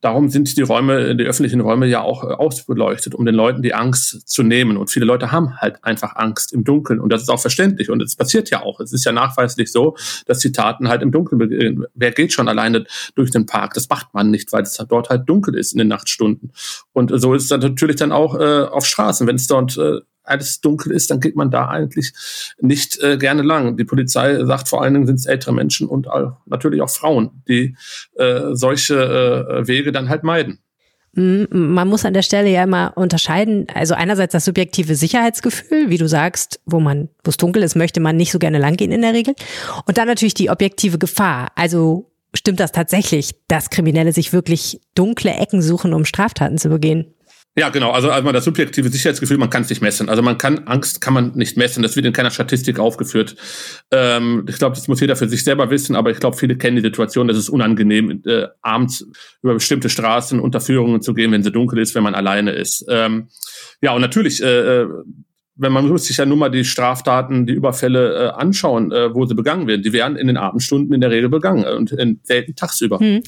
Darum 0.00 0.28
sind 0.28 0.56
die 0.56 0.62
Räume, 0.62 1.16
die 1.16 1.24
öffentlichen 1.24 1.60
Räume 1.60 1.86
ja 1.86 2.02
auch 2.02 2.22
äh, 2.22 2.28
ausbeleuchtet, 2.28 3.14
um 3.14 3.26
den 3.26 3.34
Leuten 3.34 3.62
die 3.62 3.74
Angst 3.74 4.28
zu 4.28 4.42
nehmen. 4.42 4.76
Und 4.76 4.90
viele 4.90 5.06
Leute 5.06 5.32
haben 5.32 5.56
halt 5.56 5.84
einfach 5.84 6.14
Angst 6.14 6.52
im 6.52 6.62
Dunkeln. 6.62 7.00
Und 7.00 7.12
das 7.12 7.22
ist 7.22 7.28
auch 7.28 7.40
verständlich. 7.40 7.90
Und 7.90 8.02
es 8.02 8.14
passiert 8.14 8.50
ja 8.50 8.62
auch. 8.62 8.78
Es 8.80 8.92
ist 8.92 9.04
ja 9.04 9.12
nachweislich 9.12 9.72
so, 9.72 9.96
dass 10.26 10.38
die 10.38 10.52
Taten 10.52 10.88
halt 10.88 11.02
im 11.02 11.10
Dunkeln 11.10 11.38
beginnen. 11.38 11.84
Wer 11.94 12.12
geht 12.12 12.32
schon 12.32 12.48
alleine 12.48 12.84
durch 13.16 13.32
den 13.32 13.46
Park? 13.46 13.74
Das 13.74 13.88
macht 13.88 14.14
man 14.14 14.30
nicht, 14.30 14.52
weil 14.52 14.62
es 14.62 14.76
dort 14.88 15.10
halt 15.10 15.28
dunkel 15.28 15.56
ist 15.56 15.72
in 15.72 15.78
den 15.78 15.88
Nachtstunden. 15.88 16.52
Und 16.92 17.12
so 17.14 17.34
ist 17.34 17.42
es 17.44 17.48
dann 17.48 17.60
natürlich 17.60 17.96
dann 17.96 18.12
auch 18.12 18.38
äh, 18.38 18.62
auf 18.62 18.86
Straßen. 18.86 19.26
Wenn 19.26 19.36
es 19.36 19.48
dort 19.48 19.76
äh, 19.78 20.00
alles 20.28 20.60
dunkel 20.60 20.92
ist, 20.92 21.10
dann 21.10 21.20
geht 21.20 21.36
man 21.36 21.50
da 21.50 21.68
eigentlich 21.68 22.12
nicht 22.60 23.00
äh, 23.02 23.16
gerne 23.16 23.42
lang. 23.42 23.76
Die 23.76 23.84
Polizei 23.84 24.44
sagt 24.44 24.68
vor 24.68 24.82
allen 24.82 24.94
Dingen 24.94 25.06
sind 25.06 25.16
es 25.16 25.26
ältere 25.26 25.52
Menschen 25.52 25.88
und 25.88 26.08
auch, 26.08 26.36
natürlich 26.46 26.82
auch 26.82 26.90
Frauen, 26.90 27.42
die 27.48 27.76
äh, 28.16 28.52
solche 28.52 28.94
äh, 28.94 29.66
Wege 29.66 29.92
dann 29.92 30.08
halt 30.08 30.24
meiden. 30.24 30.58
Man 31.14 31.88
muss 31.88 32.04
an 32.04 32.14
der 32.14 32.22
Stelle 32.22 32.50
ja 32.50 32.62
immer 32.62 32.92
unterscheiden. 32.94 33.66
Also 33.74 33.94
einerseits 33.94 34.32
das 34.32 34.44
subjektive 34.44 34.94
Sicherheitsgefühl, 34.94 35.90
wie 35.90 35.98
du 35.98 36.06
sagst, 36.06 36.60
wo 36.64 36.78
man, 36.80 37.08
wo 37.24 37.30
es 37.30 37.36
dunkel 37.36 37.62
ist, 37.62 37.74
möchte 37.74 37.98
man 37.98 38.16
nicht 38.16 38.30
so 38.30 38.38
gerne 38.38 38.58
langgehen 38.58 38.92
in 38.92 39.02
der 39.02 39.14
Regel. 39.14 39.34
Und 39.86 39.98
dann 39.98 40.06
natürlich 40.06 40.34
die 40.34 40.50
objektive 40.50 40.98
Gefahr. 40.98 41.48
Also 41.56 42.12
stimmt 42.34 42.60
das 42.60 42.72
tatsächlich, 42.72 43.34
dass 43.48 43.70
Kriminelle 43.70 44.12
sich 44.12 44.32
wirklich 44.32 44.80
dunkle 44.94 45.32
Ecken 45.32 45.60
suchen, 45.60 45.92
um 45.92 46.04
Straftaten 46.04 46.58
zu 46.58 46.68
begehen? 46.68 47.06
Ja, 47.56 47.70
genau. 47.70 47.90
Also 47.90 48.10
einmal 48.10 48.32
das 48.32 48.44
subjektive 48.44 48.88
Sicherheitsgefühl, 48.88 49.36
man 49.36 49.50
kann 49.50 49.62
es 49.62 49.68
nicht 49.68 49.82
messen. 49.82 50.08
Also 50.08 50.22
man 50.22 50.38
kann 50.38 50.66
Angst 50.66 51.00
kann 51.00 51.12
man 51.12 51.32
nicht 51.34 51.56
messen. 51.56 51.82
Das 51.82 51.96
wird 51.96 52.06
in 52.06 52.12
keiner 52.12 52.30
Statistik 52.30 52.78
aufgeführt. 52.78 53.34
Ähm, 53.90 54.46
ich 54.48 54.58
glaube, 54.58 54.76
das 54.76 54.86
muss 54.86 55.00
jeder 55.00 55.16
für 55.16 55.28
sich 55.28 55.42
selber 55.42 55.68
wissen. 55.68 55.96
Aber 55.96 56.10
ich 56.10 56.20
glaube, 56.20 56.36
viele 56.36 56.56
kennen 56.56 56.76
die 56.76 56.82
Situation, 56.82 57.26
dass 57.26 57.36
es 57.36 57.48
unangenehm 57.48 58.22
äh, 58.26 58.46
abends 58.62 59.04
über 59.42 59.54
bestimmte 59.54 59.88
Straßen 59.88 60.38
unter 60.38 60.60
Führungen 60.60 61.02
zu 61.02 61.14
gehen, 61.14 61.32
wenn 61.32 61.42
sie 61.42 61.50
dunkel 61.50 61.80
ist, 61.80 61.96
wenn 61.96 62.04
man 62.04 62.14
alleine 62.14 62.52
ist. 62.52 62.84
Ähm, 62.88 63.28
ja, 63.80 63.92
und 63.92 64.02
natürlich. 64.02 64.42
Äh, 64.42 64.82
äh 64.82 64.88
wenn 65.60 65.72
man 65.72 65.88
muss 65.88 66.04
sich 66.04 66.16
ja 66.16 66.24
nur 66.24 66.36
mal 66.36 66.50
die 66.50 66.64
Straftaten, 66.64 67.44
die 67.44 67.52
Überfälle 67.52 68.14
äh, 68.14 68.28
anschauen, 68.28 68.92
äh, 68.92 69.12
wo 69.12 69.26
sie 69.26 69.34
begangen 69.34 69.66
werden. 69.66 69.82
Die 69.82 69.92
werden 69.92 70.16
in 70.16 70.28
den 70.28 70.36
Abendstunden 70.36 70.94
in 70.94 71.00
der 71.00 71.10
Regel 71.10 71.28
begangen 71.28 71.64
und 71.64 71.90
in, 71.90 72.20
selten 72.22 72.54
tagsüber. 72.54 73.00
Hm. 73.00 73.22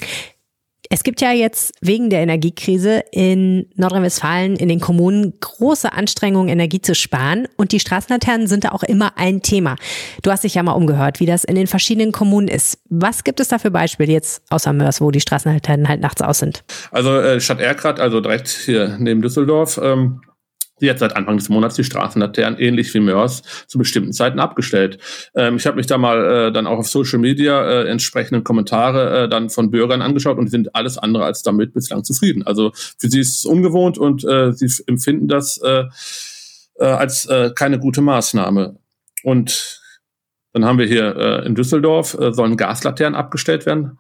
Es 0.93 1.05
gibt 1.05 1.21
ja 1.21 1.31
jetzt 1.31 1.73
wegen 1.81 2.11
der 2.11 2.19
Energiekrise 2.19 3.05
in 3.13 3.69
Nordrhein-Westfalen 3.77 4.57
in 4.57 4.69
den 4.69 4.81
Kommunen 4.81 5.35
große 5.39 5.93
Anstrengungen, 5.93 6.49
Energie 6.49 6.81
zu 6.81 6.97
sparen. 6.97 7.47
Und 7.57 7.71
die 7.71 7.79
Straßenlaternen 7.79 8.49
sind 8.49 8.65
da 8.65 8.71
auch 8.71 8.83
immer 8.83 9.13
ein 9.17 9.41
Thema. 9.41 9.77
Du 10.25 10.33
hast 10.33 10.43
dich 10.43 10.57
ja 10.57 10.65
mal 10.65 10.73
umgehört, 10.73 11.21
wie 11.21 11.27
das 11.27 11.45
in 11.45 11.55
den 11.55 11.69
verschiedenen 11.69 12.11
Kommunen 12.11 12.49
ist. 12.49 12.81
Was 12.89 13.23
gibt 13.23 13.39
es 13.39 13.47
da 13.47 13.61
für 13.61 13.71
Beispiele 13.71 14.13
jetzt 14.13 14.43
außer 14.51 14.73
Mörs, 14.73 15.01
wo 15.01 15.13
die 15.13 15.21
Straßenlaternen 15.21 15.89
halt 15.89 16.01
nachts 16.01 16.23
aus 16.23 16.41
sind? 16.41 16.65
Also 16.91 17.21
äh, 17.21 17.41
Stadt 17.41 17.61
Erkrath, 17.61 18.01
also 18.01 18.21
direkt 18.21 18.49
hier 18.49 18.97
neben 18.99 19.23
Düsseldorf, 19.23 19.79
ähm, 19.81 20.23
die 20.81 20.91
hat 20.91 20.99
seit 20.99 21.17
Anfang 21.17 21.37
des 21.37 21.49
Monats 21.49 21.75
die 21.77 21.85
Straßenlaternen 21.85 22.59
ähnlich 22.59 22.93
wie 22.95 23.01
Mörs 23.01 23.43
zu 23.67 23.79
bestimmten 23.79 24.13
Zeiten 24.13 24.41
abgestellt. 24.41 24.99
Ähm, 25.35 25.57
ich 25.57 25.67
habe 25.67 25.77
mich 25.77 25.87
da 25.87 25.99
mal 25.99 26.49
äh, 26.49 26.53
dann 26.53 26.67
auch 26.67 26.79
auf 26.79 26.89
Social 26.89 27.19
Media 27.19 27.63
äh, 27.63 27.89
entsprechende 27.89 28.43
Kommentare 28.43 29.25
äh, 29.25 29.29
dann 29.29 29.51
von 29.51 29.71
Bürgern 29.71 30.03
angeschaut 30.03 30.39
und 30.39 30.49
sind 30.49 30.75
alles 30.75 30.99
andere 30.99 31.25
als 31.25 31.43
damit 31.43 31.73
bislang 31.73 32.05
zufrieden. 32.05 32.43
Also 32.47 32.73
für 32.75 33.09
sie 33.09 33.21
ist 33.21 33.39
es 33.39 33.45
ungewohnt 33.45 33.99
und 33.99 34.25
äh, 34.25 34.53
sie 34.53 34.71
empfinden 34.87 35.29
das 35.29 35.59
äh, 35.59 35.85
äh, 36.79 36.85
als 36.85 37.27
äh, 37.27 37.51
keine 37.55 37.79
gute 37.79 38.01
Maßnahme. 38.01 38.77
Und 39.23 39.81
Dann 40.53 40.65
haben 40.65 40.79
wir 40.79 40.87
hier 40.87 41.17
äh, 41.17 41.47
in 41.47 41.55
Düsseldorf, 41.55 42.15
äh, 42.15 42.33
sollen 42.33 42.57
Gaslaternen 42.57 43.15
abgestellt 43.19 43.67
werden. 43.67 43.99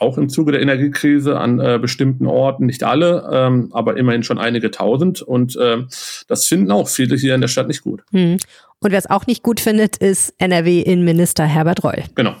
Auch 0.00 0.18
im 0.18 0.28
Zuge 0.30 0.52
der 0.52 0.62
Energiekrise 0.62 1.38
an 1.38 1.60
äh, 1.60 1.78
bestimmten 1.80 2.26
Orten, 2.26 2.66
nicht 2.66 2.82
alle, 2.82 3.28
ähm, 3.30 3.68
aber 3.72 3.96
immerhin 3.96 4.22
schon 4.22 4.38
einige 4.38 4.70
tausend. 4.70 5.22
Und 5.22 5.58
ähm, 5.60 5.88
das 6.26 6.46
finden 6.46 6.70
auch 6.72 6.88
viele 6.88 7.16
hier 7.16 7.34
in 7.34 7.42
der 7.42 7.48
Stadt 7.48 7.68
nicht 7.68 7.82
gut. 7.82 8.02
Hm. 8.10 8.38
Und 8.82 8.92
wer 8.92 8.98
es 8.98 9.10
auch 9.10 9.26
nicht 9.26 9.42
gut 9.42 9.60
findet, 9.60 9.98
ist 9.98 10.32
NRW-Innenminister 10.38 11.44
Herbert 11.44 11.84
Reul. 11.84 12.02
Genau. 12.14 12.34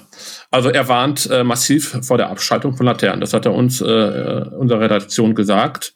Also 0.50 0.70
er 0.70 0.88
warnt 0.88 1.28
äh, 1.30 1.44
massiv 1.44 1.98
vor 2.02 2.16
der 2.16 2.30
Abschaltung 2.30 2.76
von 2.76 2.86
Laternen. 2.86 3.20
Das 3.20 3.34
hat 3.34 3.44
er 3.44 3.52
uns, 3.52 3.82
äh, 3.82 3.84
unserer 3.84 4.80
Redaktion 4.80 5.34
gesagt. 5.34 5.94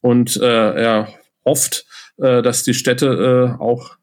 Und 0.00 0.38
äh, 0.38 0.82
er 0.82 1.08
hofft, 1.44 1.84
äh, 2.16 2.40
dass 2.40 2.62
die 2.62 2.72
Städte 2.72 3.56
äh, 3.58 3.62
auch 3.62 3.96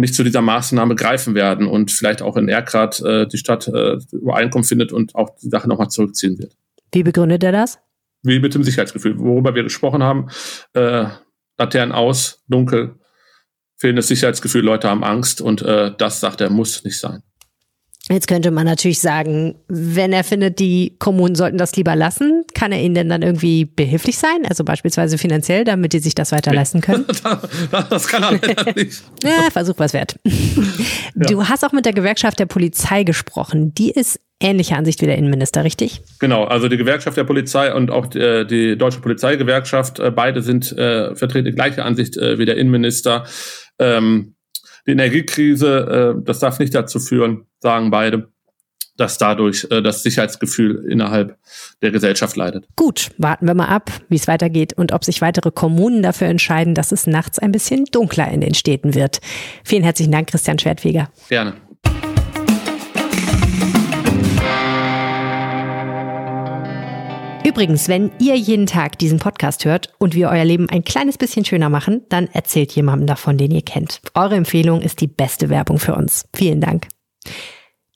nicht 0.00 0.14
zu 0.14 0.24
dieser 0.24 0.42
Maßnahme 0.42 0.94
greifen 0.94 1.34
werden 1.34 1.66
und 1.66 1.90
vielleicht 1.90 2.22
auch 2.22 2.36
in 2.36 2.48
Erkrath 2.48 3.00
äh, 3.00 3.26
die 3.26 3.38
Stadt 3.38 3.68
äh, 3.68 3.98
Übereinkunft 4.12 4.68
findet 4.68 4.92
und 4.92 5.14
auch 5.14 5.30
die 5.42 5.48
Sache 5.48 5.68
nochmal 5.68 5.88
zurückziehen 5.88 6.38
wird. 6.38 6.56
Wie 6.92 7.02
begründet 7.02 7.44
er 7.44 7.52
das? 7.52 7.78
Wie 8.22 8.40
mit 8.40 8.54
dem 8.54 8.64
Sicherheitsgefühl, 8.64 9.18
worüber 9.18 9.54
wir 9.54 9.62
gesprochen 9.62 10.02
haben. 10.02 10.28
Äh, 10.72 11.06
Laternen 11.58 11.92
aus, 11.92 12.42
dunkel, 12.48 12.96
fehlendes 13.76 14.08
Sicherheitsgefühl, 14.08 14.64
Leute 14.64 14.88
haben 14.88 15.04
Angst 15.04 15.40
und 15.40 15.62
äh, 15.62 15.92
das, 15.96 16.20
sagt 16.20 16.40
er, 16.40 16.50
muss 16.50 16.84
nicht 16.84 16.98
sein. 16.98 17.22
Jetzt 18.10 18.28
könnte 18.28 18.50
man 18.50 18.66
natürlich 18.66 19.00
sagen, 19.00 19.54
wenn 19.68 20.12
er 20.12 20.24
findet, 20.24 20.58
die 20.58 20.94
Kommunen 20.98 21.34
sollten 21.34 21.56
das 21.56 21.74
lieber 21.74 21.96
lassen, 21.96 22.44
kann 22.52 22.70
er 22.70 22.82
ihnen 22.82 22.94
denn 22.94 23.08
dann 23.08 23.22
irgendwie 23.22 23.64
behilflich 23.64 24.18
sein? 24.18 24.44
Also 24.46 24.62
beispielsweise 24.62 25.16
finanziell, 25.16 25.64
damit 25.64 25.94
die 25.94 26.00
sich 26.00 26.14
das 26.14 26.30
weiter 26.30 26.52
leisten 26.52 26.82
können? 26.82 27.06
das 27.90 28.06
kann 28.06 28.22
er 28.22 28.32
leider 28.32 28.72
nicht. 28.76 29.02
ja, 29.22 29.48
Versuch 29.50 29.76
was 29.78 29.94
wert. 29.94 30.16
Du 31.14 31.40
ja. 31.40 31.48
hast 31.48 31.64
auch 31.64 31.72
mit 31.72 31.86
der 31.86 31.94
Gewerkschaft 31.94 32.38
der 32.38 32.46
Polizei 32.46 33.04
gesprochen. 33.04 33.72
Die 33.72 33.90
ist 33.90 34.20
ähnlicher 34.38 34.76
Ansicht 34.76 35.00
wie 35.00 35.06
der 35.06 35.16
Innenminister, 35.16 35.64
richtig? 35.64 36.02
Genau, 36.18 36.44
also 36.44 36.68
die 36.68 36.76
Gewerkschaft 36.76 37.16
der 37.16 37.24
Polizei 37.24 37.72
und 37.72 37.90
auch 37.90 38.06
die, 38.06 38.18
äh, 38.18 38.44
die 38.44 38.76
Deutsche 38.76 39.00
Polizeigewerkschaft, 39.00 39.98
äh, 39.98 40.10
beide 40.10 40.42
sind 40.42 40.70
äh, 40.72 41.14
vertreten 41.16 41.54
gleiche 41.54 41.82
Ansicht 41.84 42.18
äh, 42.18 42.38
wie 42.38 42.44
der 42.44 42.58
Innenminister. 42.58 43.24
Ähm, 43.78 44.34
die 44.86 44.92
Energiekrise, 44.92 46.14
äh, 46.18 46.24
das 46.24 46.38
darf 46.38 46.58
nicht 46.58 46.74
dazu 46.74 47.00
führen, 47.00 47.46
sagen 47.60 47.90
beide, 47.90 48.28
dass 48.96 49.18
dadurch 49.18 49.66
äh, 49.70 49.82
das 49.82 50.02
Sicherheitsgefühl 50.02 50.84
innerhalb 50.88 51.36
der 51.82 51.90
Gesellschaft 51.90 52.36
leidet. 52.36 52.66
Gut, 52.76 53.10
warten 53.18 53.46
wir 53.46 53.54
mal 53.54 53.68
ab, 53.68 53.90
wie 54.08 54.16
es 54.16 54.28
weitergeht 54.28 54.72
und 54.72 54.92
ob 54.92 55.04
sich 55.04 55.20
weitere 55.20 55.50
Kommunen 55.50 56.02
dafür 56.02 56.28
entscheiden, 56.28 56.74
dass 56.74 56.92
es 56.92 57.06
nachts 57.06 57.38
ein 57.38 57.52
bisschen 57.52 57.86
dunkler 57.86 58.30
in 58.30 58.40
den 58.40 58.54
Städten 58.54 58.94
wird. 58.94 59.20
Vielen 59.64 59.82
herzlichen 59.82 60.12
Dank, 60.12 60.28
Christian 60.28 60.58
Schwertfeger. 60.58 61.10
Gerne. 61.28 61.54
Übrigens, 67.54 67.86
wenn 67.86 68.10
ihr 68.18 68.34
jeden 68.34 68.66
Tag 68.66 68.98
diesen 68.98 69.20
Podcast 69.20 69.64
hört 69.64 69.92
und 69.98 70.16
wir 70.16 70.28
euer 70.28 70.44
Leben 70.44 70.68
ein 70.70 70.82
kleines 70.82 71.18
bisschen 71.18 71.44
schöner 71.44 71.68
machen, 71.68 72.02
dann 72.08 72.26
erzählt 72.26 72.72
jemandem 72.72 73.06
davon, 73.06 73.38
den 73.38 73.52
ihr 73.52 73.62
kennt. 73.62 74.00
Eure 74.12 74.34
Empfehlung 74.34 74.82
ist 74.82 75.00
die 75.00 75.06
beste 75.06 75.50
Werbung 75.50 75.78
für 75.78 75.94
uns. 75.94 76.28
Vielen 76.34 76.60
Dank. 76.60 76.88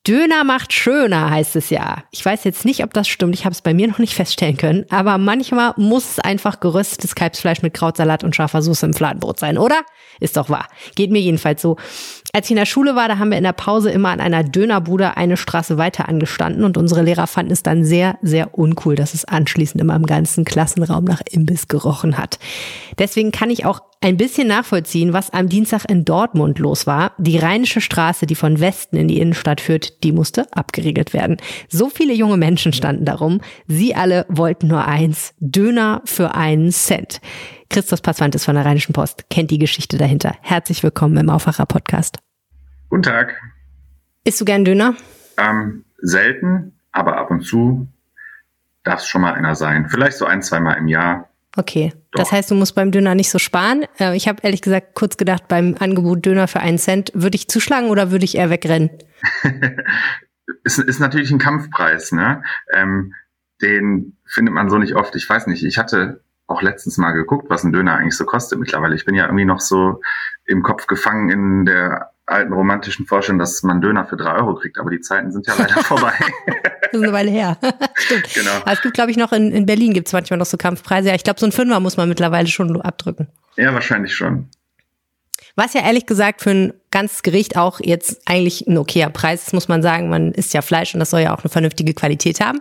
Döner 0.06 0.44
macht 0.44 0.72
schöner, 0.72 1.30
heißt 1.30 1.56
es 1.56 1.70
ja. 1.70 2.04
Ich 2.12 2.24
weiß 2.24 2.44
jetzt 2.44 2.64
nicht, 2.64 2.84
ob 2.84 2.94
das 2.94 3.08
stimmt. 3.08 3.34
Ich 3.34 3.44
habe 3.44 3.52
es 3.52 3.60
bei 3.60 3.74
mir 3.74 3.88
noch 3.88 3.98
nicht 3.98 4.14
feststellen 4.14 4.56
können. 4.56 4.86
Aber 4.90 5.18
manchmal 5.18 5.74
muss 5.76 6.12
es 6.12 6.18
einfach 6.20 6.60
geröstetes 6.60 7.16
Kalbsfleisch 7.16 7.60
mit 7.62 7.74
Krautsalat 7.74 8.22
und 8.22 8.36
scharfer 8.36 8.62
Soße 8.62 8.86
im 8.86 8.94
Fladenbrot 8.94 9.40
sein, 9.40 9.58
oder? 9.58 9.82
Ist 10.20 10.36
doch 10.36 10.50
wahr. 10.50 10.68
Geht 10.94 11.10
mir 11.10 11.20
jedenfalls 11.20 11.60
so. 11.60 11.76
Als 12.38 12.46
ich 12.46 12.52
in 12.52 12.56
der 12.58 12.66
Schule 12.66 12.94
war, 12.94 13.08
da 13.08 13.18
haben 13.18 13.32
wir 13.32 13.36
in 13.36 13.42
der 13.42 13.52
Pause 13.52 13.90
immer 13.90 14.10
an 14.10 14.20
einer 14.20 14.44
Dönerbude 14.44 15.16
eine 15.16 15.36
Straße 15.36 15.76
weiter 15.76 16.08
angestanden 16.08 16.62
und 16.62 16.76
unsere 16.76 17.02
Lehrer 17.02 17.26
fanden 17.26 17.50
es 17.50 17.64
dann 17.64 17.84
sehr, 17.84 18.16
sehr 18.22 18.56
uncool, 18.56 18.94
dass 18.94 19.12
es 19.12 19.24
anschließend 19.24 19.80
immer 19.80 19.96
im 19.96 20.06
ganzen 20.06 20.44
Klassenraum 20.44 21.02
nach 21.02 21.20
Imbiss 21.28 21.66
gerochen 21.66 22.16
hat. 22.16 22.38
Deswegen 22.96 23.32
kann 23.32 23.50
ich 23.50 23.64
auch 23.64 23.80
ein 24.00 24.16
bisschen 24.16 24.46
nachvollziehen, 24.46 25.12
was 25.12 25.30
am 25.30 25.48
Dienstag 25.48 25.90
in 25.90 26.04
Dortmund 26.04 26.60
los 26.60 26.86
war. 26.86 27.10
Die 27.18 27.38
Rheinische 27.38 27.80
Straße, 27.80 28.24
die 28.26 28.36
von 28.36 28.60
Westen 28.60 28.96
in 28.96 29.08
die 29.08 29.18
Innenstadt 29.18 29.60
führt, 29.60 30.04
die 30.04 30.12
musste 30.12 30.46
abgeriegelt 30.52 31.14
werden. 31.14 31.38
So 31.68 31.88
viele 31.88 32.14
junge 32.14 32.36
Menschen 32.36 32.72
standen 32.72 33.04
darum. 33.04 33.40
Sie 33.66 33.96
alle 33.96 34.26
wollten 34.28 34.68
nur 34.68 34.86
eins. 34.86 35.34
Döner 35.40 36.02
für 36.04 36.36
einen 36.36 36.70
Cent. 36.70 37.20
Christoph 37.68 38.02
Passwantes 38.02 38.44
von 38.44 38.54
der 38.54 38.64
Rheinischen 38.64 38.92
Post 38.92 39.28
kennt 39.28 39.50
die 39.50 39.58
Geschichte 39.58 39.98
dahinter. 39.98 40.36
Herzlich 40.40 40.84
willkommen 40.84 41.16
im 41.16 41.30
Aufwacher 41.30 41.66
Podcast. 41.66 42.18
Guten 42.90 43.02
Tag. 43.02 43.38
Isst 44.24 44.40
du 44.40 44.46
gern 44.46 44.64
Döner? 44.64 44.94
Ähm, 45.36 45.84
selten, 45.98 46.78
aber 46.90 47.18
ab 47.18 47.30
und 47.30 47.42
zu 47.42 47.86
darf 48.82 49.00
es 49.00 49.06
schon 49.06 49.20
mal 49.20 49.34
einer 49.34 49.54
sein. 49.54 49.88
Vielleicht 49.90 50.16
so 50.16 50.24
ein, 50.24 50.40
zwei 50.42 50.58
Mal 50.60 50.74
im 50.74 50.88
Jahr. 50.88 51.28
Okay, 51.56 51.92
Doch. 52.12 52.20
das 52.20 52.32
heißt, 52.32 52.50
du 52.50 52.54
musst 52.54 52.74
beim 52.74 52.90
Döner 52.90 53.14
nicht 53.14 53.30
so 53.30 53.38
sparen. 53.38 53.84
Äh, 53.98 54.16
ich 54.16 54.26
habe 54.26 54.40
ehrlich 54.42 54.62
gesagt 54.62 54.94
kurz 54.94 55.18
gedacht, 55.18 55.48
beim 55.48 55.74
Angebot 55.78 56.24
Döner 56.24 56.48
für 56.48 56.60
einen 56.60 56.78
Cent, 56.78 57.12
würde 57.14 57.36
ich 57.36 57.48
zuschlagen 57.48 57.90
oder 57.90 58.10
würde 58.10 58.24
ich 58.24 58.36
eher 58.36 58.48
wegrennen? 58.48 58.90
ist, 60.64 60.78
ist 60.78 61.00
natürlich 61.00 61.30
ein 61.30 61.38
Kampfpreis, 61.38 62.12
ne? 62.12 62.42
Ähm, 62.72 63.12
den 63.60 64.16
findet 64.24 64.54
man 64.54 64.70
so 64.70 64.78
nicht 64.78 64.94
oft. 64.94 65.14
Ich 65.16 65.28
weiß 65.28 65.46
nicht, 65.48 65.64
ich 65.64 65.76
hatte 65.76 66.22
auch 66.46 66.62
letztens 66.62 66.96
mal 66.96 67.12
geguckt, 67.12 67.50
was 67.50 67.64
ein 67.64 67.72
Döner 67.72 67.96
eigentlich 67.96 68.16
so 68.16 68.24
kostet 68.24 68.58
mittlerweile. 68.58 68.94
Ich 68.94 69.04
bin 69.04 69.14
ja 69.14 69.24
irgendwie 69.26 69.44
noch 69.44 69.60
so 69.60 70.00
im 70.46 70.62
Kopf 70.62 70.86
gefangen 70.86 71.28
in 71.28 71.64
der 71.66 72.12
alten 72.28 72.52
romantischen 72.52 73.06
Vorstellung, 73.06 73.38
dass 73.38 73.62
man 73.62 73.80
Döner 73.80 74.06
für 74.06 74.16
drei 74.16 74.34
Euro 74.34 74.54
kriegt, 74.54 74.78
aber 74.78 74.90
die 74.90 75.00
Zeiten 75.00 75.32
sind 75.32 75.46
ja 75.46 75.54
leider 75.58 75.82
vorbei. 75.84 76.12
das 76.46 76.92
ist 76.92 77.02
eine 77.02 77.12
Weile 77.12 77.30
her. 77.30 77.56
Stimmt. 77.94 78.34
Genau. 78.34 78.50
Aber 78.62 78.72
es 78.72 78.82
gibt, 78.82 78.94
glaube 78.94 79.10
ich, 79.10 79.16
noch 79.16 79.32
in, 79.32 79.50
in 79.52 79.66
Berlin 79.66 79.94
gibt 79.94 80.08
es 80.08 80.12
manchmal 80.12 80.38
noch 80.38 80.46
so 80.46 80.56
Kampfpreise. 80.56 81.08
Ja, 81.08 81.14
ich 81.14 81.24
glaube, 81.24 81.40
so 81.40 81.46
ein 81.46 81.52
Fünfer 81.52 81.80
muss 81.80 81.96
man 81.96 82.08
mittlerweile 82.08 82.48
schon 82.48 82.80
abdrücken. 82.80 83.28
Ja, 83.56 83.72
wahrscheinlich 83.74 84.14
schon. 84.14 84.48
Was 85.56 85.74
ja 85.74 85.80
ehrlich 85.80 86.06
gesagt 86.06 86.42
für 86.42 86.50
ein 86.50 86.72
ganzes 86.90 87.22
Gericht 87.22 87.56
auch 87.56 87.80
jetzt 87.82 88.22
eigentlich 88.26 88.66
ein 88.68 88.78
okayer 88.78 89.10
Preis 89.10 89.48
ist, 89.48 89.54
muss 89.54 89.66
man 89.66 89.82
sagen. 89.82 90.08
Man 90.08 90.32
isst 90.32 90.54
ja 90.54 90.62
Fleisch 90.62 90.94
und 90.94 91.00
das 91.00 91.10
soll 91.10 91.20
ja 91.20 91.34
auch 91.34 91.42
eine 91.42 91.50
vernünftige 91.50 91.94
Qualität 91.94 92.40
haben. 92.40 92.60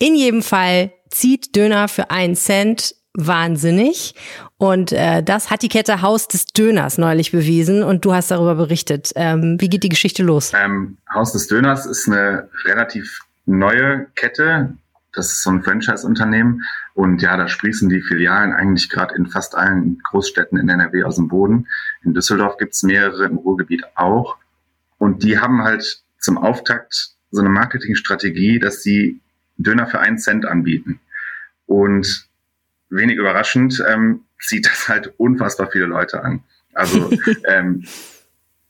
In 0.00 0.16
jedem 0.16 0.42
Fall 0.42 0.92
zieht 1.10 1.54
Döner 1.54 1.86
für 1.86 2.10
einen 2.10 2.34
Cent 2.34 2.96
wahnsinnig. 3.14 4.14
Und 4.58 4.92
äh, 4.92 5.22
das 5.22 5.50
hat 5.50 5.62
die 5.62 5.68
Kette 5.68 6.02
Haus 6.02 6.28
des 6.28 6.46
Döners 6.46 6.98
neulich 6.98 7.32
bewiesen 7.32 7.82
und 7.82 8.04
du 8.04 8.12
hast 8.12 8.30
darüber 8.30 8.54
berichtet. 8.54 9.12
Ähm, 9.14 9.56
wie 9.60 9.68
geht 9.68 9.84
die 9.84 9.88
Geschichte 9.88 10.22
los? 10.22 10.52
Ähm, 10.54 10.98
Haus 11.12 11.32
des 11.32 11.46
Döners 11.46 11.86
ist 11.86 12.08
eine 12.08 12.48
relativ 12.64 13.20
neue 13.46 14.06
Kette. 14.16 14.74
Das 15.12 15.30
ist 15.30 15.42
so 15.44 15.50
ein 15.50 15.62
Franchise-Unternehmen. 15.62 16.62
Und 16.94 17.22
ja, 17.22 17.36
da 17.36 17.46
sprießen 17.46 17.88
die 17.88 18.02
Filialen 18.02 18.52
eigentlich 18.52 18.90
gerade 18.90 19.14
in 19.14 19.26
fast 19.26 19.54
allen 19.54 20.00
Großstädten 20.10 20.58
in 20.58 20.68
NRW 20.68 21.04
aus 21.04 21.16
dem 21.16 21.28
Boden. 21.28 21.68
In 22.02 22.14
Düsseldorf 22.14 22.56
gibt's 22.56 22.82
mehrere, 22.82 23.24
im 23.26 23.36
Ruhrgebiet 23.36 23.84
auch. 23.94 24.36
Und 24.98 25.22
die 25.22 25.38
haben 25.38 25.62
halt 25.62 26.02
zum 26.18 26.38
Auftakt 26.38 27.10
so 27.30 27.40
eine 27.40 27.50
Marketingstrategie, 27.50 28.58
dass 28.58 28.82
sie 28.82 29.20
Döner 29.56 29.86
für 29.86 30.00
einen 30.00 30.18
Cent 30.18 30.46
anbieten. 30.46 31.00
Und 31.66 32.28
wenig 32.90 33.16
überraschend, 33.16 33.82
ähm, 33.88 34.22
zieht 34.40 34.66
das 34.66 34.88
halt 34.88 35.12
unfassbar 35.16 35.70
viele 35.70 35.86
Leute 35.86 36.22
an. 36.22 36.42
Also 36.74 37.10
ähm, 37.46 37.84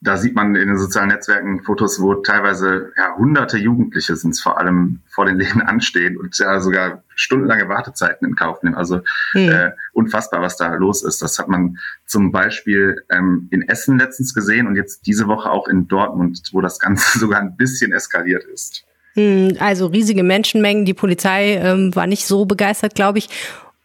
da 0.05 0.19
sieht 0.19 0.35
man 0.35 0.55
in 0.55 0.69
den 0.69 0.77
sozialen 0.77 1.09
Netzwerken 1.09 1.63
Fotos, 1.63 2.01
wo 2.01 2.15
teilweise 2.17 2.93
ja, 2.97 3.17
hunderte 3.17 3.57
Jugendliche 3.57 4.17
sind 4.17 4.39
vor 4.39 4.59
allem 4.59 5.01
vor 5.09 5.25
den 5.25 5.39
Läden 5.39 5.63
anstehen 5.63 6.19
und 6.19 6.39
ja 6.39 6.61
sogar 6.61 7.03
stundenlange 7.15 7.69
Wartezeiten 7.69 8.29
in 8.29 8.37
Kauf 8.37 8.63
nehmen. 8.63 8.75
Also 8.75 9.01
mhm. 9.33 9.49
äh, 9.49 9.71
unfassbar, 9.95 10.43
was 10.43 10.59
da 10.59 10.75
los 10.75 11.03
ist. 11.03 11.23
Das 11.23 11.39
hat 11.39 11.49
man 11.49 11.79
zum 12.05 12.33
Beispiel 12.33 13.03
ähm, 13.11 13.49
in 13.51 13.63
Essen 13.63 13.99
letztens 13.99 14.35
gesehen 14.35 14.67
und 14.67 14.77
jetzt 14.77 15.07
diese 15.07 15.27
Woche 15.27 15.51
auch 15.51 15.69
in 15.69 15.89
Dortmund, 15.89 16.51
wo 16.53 16.61
das 16.61 16.79
Ganze 16.79 17.19
sogar 17.19 17.41
ein 17.41 17.57
bisschen 17.57 17.93
eskaliert 17.93 18.45
ist. 18.45 18.85
Hm, 19.15 19.57
also 19.59 19.87
riesige 19.87 20.23
Menschenmengen. 20.23 20.85
Die 20.85 20.93
Polizei 20.93 21.55
ähm, 21.55 21.95
war 21.95 22.07
nicht 22.07 22.27
so 22.27 22.45
begeistert, 22.45 22.95
glaube 22.95 23.19
ich. 23.19 23.31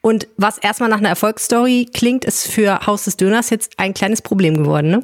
Und 0.02 0.28
was 0.38 0.58
erstmal 0.58 0.90
nach 0.90 1.00
einer 1.00 1.10
Erfolgsstory 1.10 1.90
klingt, 1.94 2.24
ist 2.26 2.48
für 2.48 2.86
Haus 2.86 3.04
des 3.06 3.18
Döners 3.18 3.50
jetzt 3.50 3.74
ein 3.78 3.94
kleines 3.94 4.22
Problem 4.22 4.56
geworden, 4.56 4.90
ne? 4.90 5.04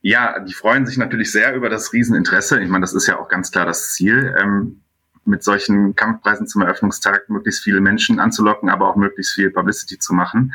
Ja, 0.00 0.38
die 0.40 0.52
freuen 0.52 0.86
sich 0.86 0.98
natürlich 0.98 1.32
sehr 1.32 1.54
über 1.54 1.70
das 1.70 1.92
Rieseninteresse. 1.94 2.60
Ich 2.60 2.68
meine, 2.68 2.82
das 2.82 2.92
ist 2.92 3.06
ja 3.06 3.18
auch 3.18 3.28
ganz 3.28 3.50
klar 3.50 3.64
das 3.64 3.94
Ziel, 3.94 4.34
ähm, 4.38 4.82
mit 5.24 5.42
solchen 5.42 5.96
Kampfpreisen 5.96 6.46
zum 6.46 6.60
Eröffnungstag 6.62 7.30
möglichst 7.30 7.62
viele 7.62 7.80
Menschen 7.80 8.20
anzulocken, 8.20 8.68
aber 8.68 8.88
auch 8.88 8.96
möglichst 8.96 9.32
viel 9.34 9.50
Publicity 9.50 9.98
zu 9.98 10.12
machen. 10.12 10.52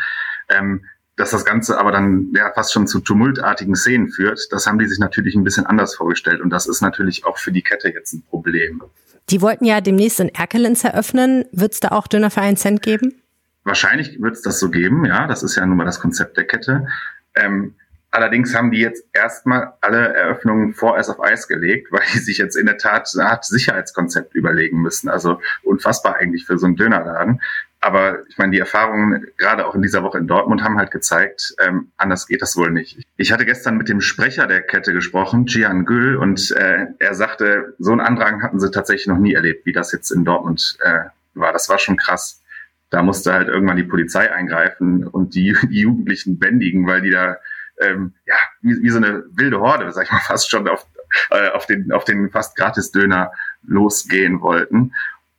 Ähm, 0.49 0.85
dass 1.15 1.31
das 1.31 1.43
Ganze 1.43 1.77
aber 1.77 1.91
dann 1.91 2.31
ja 2.33 2.51
fast 2.53 2.71
schon 2.71 2.88
zu 2.88 2.99
tumultartigen 3.01 3.75
Szenen 3.75 4.09
führt, 4.09 4.39
das 4.51 4.67
haben 4.67 4.79
die 4.79 4.88
sich 4.88 4.99
natürlich 4.99 5.35
ein 5.35 5.43
bisschen 5.43 5.65
anders 5.65 5.95
vorgestellt. 5.95 6.39
Und 6.39 6.49
das 6.49 6.65
ist 6.65 6.81
natürlich 6.81 7.25
auch 7.25 7.38
für 7.38 7.51
die 7.51 7.61
Kette 7.61 7.89
jetzt 7.89 8.13
ein 8.13 8.23
Problem. 8.29 8.81
Die 9.29 9.41
wollten 9.41 9.65
ja 9.65 9.81
demnächst 9.81 10.19
in 10.21 10.29
Erkelenz 10.29 10.83
eröffnen. 10.83 11.43
Wird 11.51 11.73
es 11.73 11.81
da 11.81 11.89
auch 11.89 12.07
Döner 12.07 12.29
für 12.29 12.41
einen 12.41 12.55
Cent 12.55 12.81
geben? 12.81 13.21
Wahrscheinlich 13.69 14.19
wird 14.19 14.33
es 14.33 14.41
das 14.41 14.59
so 14.59 14.71
geben, 14.71 15.05
ja. 15.05 15.27
Das 15.27 15.43
ist 15.43 15.55
ja 15.55 15.65
nun 15.65 15.77
mal 15.77 15.85
das 15.85 15.99
Konzept 15.99 16.38
der 16.38 16.45
Kette. 16.45 16.88
Ähm, 17.35 17.75
Allerdings 18.11 18.55
haben 18.55 18.71
die 18.71 18.79
jetzt 18.79 19.05
erstmal 19.13 19.73
alle 19.81 20.15
Eröffnungen 20.15 20.73
vorerst 20.73 21.11
auf 21.11 21.21
Eis 21.21 21.47
gelegt, 21.47 21.91
weil 21.91 22.01
die 22.13 22.17
sich 22.17 22.39
jetzt 22.39 22.55
in 22.55 22.65
der 22.65 22.77
Tat 22.77 23.07
eine 23.13 23.29
Art 23.29 23.45
Sicherheitskonzept 23.45 24.33
überlegen 24.33 24.81
müssen. 24.81 25.09
Also 25.09 25.39
unfassbar 25.61 26.15
eigentlich 26.15 26.45
für 26.45 26.57
so 26.57 26.65
einen 26.65 26.75
Dönerladen. 26.75 27.39
Aber 27.81 28.27
ich 28.27 28.38
meine, 28.38 28.51
die 28.51 28.59
Erfahrungen 28.59 29.27
gerade 29.38 29.65
auch 29.65 29.75
in 29.75 29.81
dieser 29.81 30.03
Woche 30.03 30.17
in 30.17 30.27
Dortmund 30.27 30.63
haben 30.63 30.77
halt 30.77 30.91
gezeigt, 30.91 31.53
ähm, 31.59 31.91
anders 31.97 32.27
geht 32.27 32.41
das 32.41 32.57
wohl 32.57 32.71
nicht. 32.71 32.99
Ich 33.15 33.31
hatte 33.31 33.45
gestern 33.45 33.77
mit 33.77 33.88
dem 33.88 34.01
Sprecher 34.01 34.47
der 34.47 34.63
Kette 34.63 34.91
gesprochen, 34.91 35.45
Gian 35.45 35.85
Gül, 35.85 36.17
und 36.17 36.51
äh, 36.51 36.88
er 36.97 37.13
sagte, 37.13 37.75
so 37.79 37.91
einen 37.91 38.01
Andrang 38.01 38.41
hatten 38.41 38.59
sie 38.59 38.71
tatsächlich 38.71 39.07
noch 39.07 39.17
nie 39.17 39.33
erlebt, 39.33 39.65
wie 39.65 39.71
das 39.71 39.93
jetzt 39.93 40.11
in 40.11 40.25
Dortmund 40.25 40.77
äh, 40.81 41.05
war. 41.35 41.53
Das 41.53 41.69
war 41.69 41.77
schon 41.77 41.95
krass. 41.95 42.41
Da 42.89 43.03
musste 43.03 43.34
halt 43.34 43.48
irgendwann 43.48 43.77
die 43.77 43.84
Polizei 43.84 44.31
eingreifen 44.31 45.05
und 45.05 45.36
die, 45.36 45.55
die 45.69 45.81
Jugendlichen 45.81 46.39
bändigen, 46.39 46.88
weil 46.88 47.01
die 47.01 47.12
da 47.12 47.38
ähm, 47.79 48.13
ja, 48.25 48.36
wie, 48.62 48.81
wie 48.81 48.89
so 48.89 48.98
eine 48.98 49.24
wilde 49.31 49.60
Horde, 49.60 49.91
sag 49.91 50.05
ich 50.05 50.12
mal, 50.12 50.19
fast 50.25 50.50
schon 50.50 50.67
auf, 50.67 50.86
äh, 51.31 51.50
auf, 51.50 51.65
den, 51.65 51.91
auf 51.91 52.03
den 52.03 52.29
fast 52.29 52.55
Gratis-Döner 52.55 53.31
losgehen 53.63 54.41
wollten. 54.41 54.93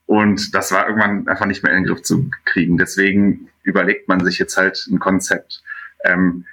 Und 0.06 0.54
das 0.54 0.72
war 0.72 0.88
irgendwann 0.88 1.28
einfach 1.28 1.46
nicht 1.46 1.62
mehr 1.62 1.72
in 1.72 1.84
den 1.84 1.92
Griff 1.92 2.02
zu 2.02 2.30
kriegen. 2.44 2.78
Deswegen 2.78 3.48
überlegt 3.62 4.08
man 4.08 4.24
sich 4.24 4.38
jetzt 4.38 4.56
halt 4.56 4.86
ein 4.90 4.98
Konzept 4.98 5.62
ähm, 6.04 6.46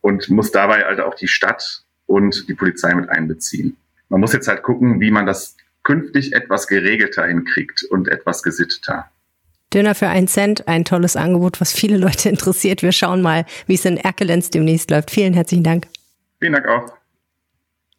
und 0.00 0.30
muss 0.30 0.50
dabei 0.50 0.84
halt 0.84 1.00
auch 1.00 1.14
die 1.14 1.28
Stadt 1.28 1.82
und 2.06 2.48
die 2.48 2.54
Polizei 2.54 2.94
mit 2.94 3.10
einbeziehen. 3.10 3.76
Man 4.08 4.20
muss 4.20 4.32
jetzt 4.32 4.48
halt 4.48 4.62
gucken, 4.62 5.00
wie 5.00 5.10
man 5.10 5.26
das 5.26 5.56
künftig 5.82 6.32
etwas 6.32 6.68
geregelter 6.68 7.26
hinkriegt 7.26 7.84
und 7.84 8.08
etwas 8.08 8.42
gesitteter. 8.42 9.10
Döner 9.76 9.94
für 9.94 10.08
einen 10.08 10.26
Cent, 10.26 10.66
ein 10.66 10.86
tolles 10.86 11.16
Angebot, 11.16 11.60
was 11.60 11.72
viele 11.74 11.98
Leute 11.98 12.28
interessiert. 12.30 12.82
Wir 12.82 12.92
schauen 12.92 13.20
mal, 13.20 13.44
wie 13.66 13.74
es 13.74 13.84
in 13.84 13.98
Erkelenz 13.98 14.50
demnächst 14.50 14.90
läuft. 14.90 15.10
Vielen 15.10 15.34
herzlichen 15.34 15.64
Dank. 15.64 15.86
Vielen 16.40 16.54
Dank 16.54 16.66
auch. 16.66 16.92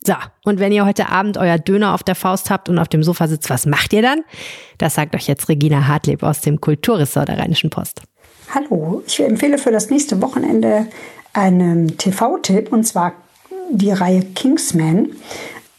So, 0.03 0.13
und 0.45 0.59
wenn 0.59 0.71
ihr 0.71 0.85
heute 0.85 1.09
Abend 1.09 1.37
euer 1.37 1.57
Döner 1.57 1.93
auf 1.93 2.01
der 2.01 2.15
Faust 2.15 2.49
habt 2.49 2.69
und 2.69 2.79
auf 2.79 2.87
dem 2.87 3.03
Sofa 3.03 3.27
sitzt, 3.27 3.49
was 3.49 3.65
macht 3.65 3.93
ihr 3.93 4.01
dann? 4.01 4.23
Das 4.77 4.95
sagt 4.95 5.15
euch 5.15 5.27
jetzt 5.27 5.49
Regina 5.49 5.87
Hartleb 5.87 6.23
aus 6.23 6.41
dem 6.41 6.61
Kulturressort 6.61 7.27
der 7.27 7.37
Rheinischen 7.37 7.69
Post. 7.69 8.01
Hallo, 8.53 9.03
ich 9.05 9.19
empfehle 9.19 9.57
für 9.57 9.71
das 9.71 9.89
nächste 9.89 10.21
Wochenende 10.21 10.87
einen 11.33 11.97
TV-Tipp 11.97 12.71
und 12.71 12.85
zwar 12.85 13.13
die 13.69 13.91
Reihe 13.91 14.21
Kingsman. 14.21 15.11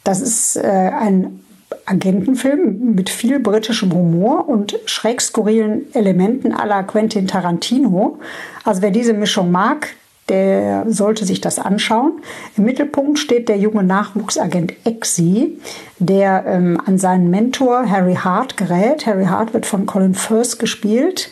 Das 0.04 0.20
ist 0.20 0.56
äh, 0.56 0.60
ein 0.68 1.40
Agentenfilm 1.88 2.94
mit 2.94 3.08
viel 3.10 3.40
britischem 3.40 3.92
Humor 3.92 4.48
und 4.48 4.78
schräg 4.86 5.20
skurrilen 5.20 5.86
Elementen 5.94 6.52
à 6.52 6.66
la 6.66 6.82
Quentin 6.82 7.26
Tarantino. 7.26 8.18
Also 8.64 8.82
wer 8.82 8.90
diese 8.90 9.14
Mischung 9.14 9.50
mag, 9.50 9.88
der 10.28 10.84
sollte 10.88 11.24
sich 11.24 11.40
das 11.40 11.58
anschauen. 11.58 12.20
Im 12.56 12.64
Mittelpunkt 12.64 13.18
steht 13.18 13.48
der 13.48 13.56
junge 13.56 13.82
Nachwuchsagent 13.82 14.74
Exi, 14.84 15.58
der 15.98 16.44
ähm, 16.46 16.80
an 16.84 16.98
seinen 16.98 17.30
Mentor 17.30 17.88
Harry 17.88 18.14
Hart 18.16 18.56
gerät. 18.56 19.06
Harry 19.06 19.24
Hart 19.24 19.54
wird 19.54 19.64
von 19.64 19.86
Colin 19.86 20.14
Firth 20.14 20.58
gespielt. 20.58 21.30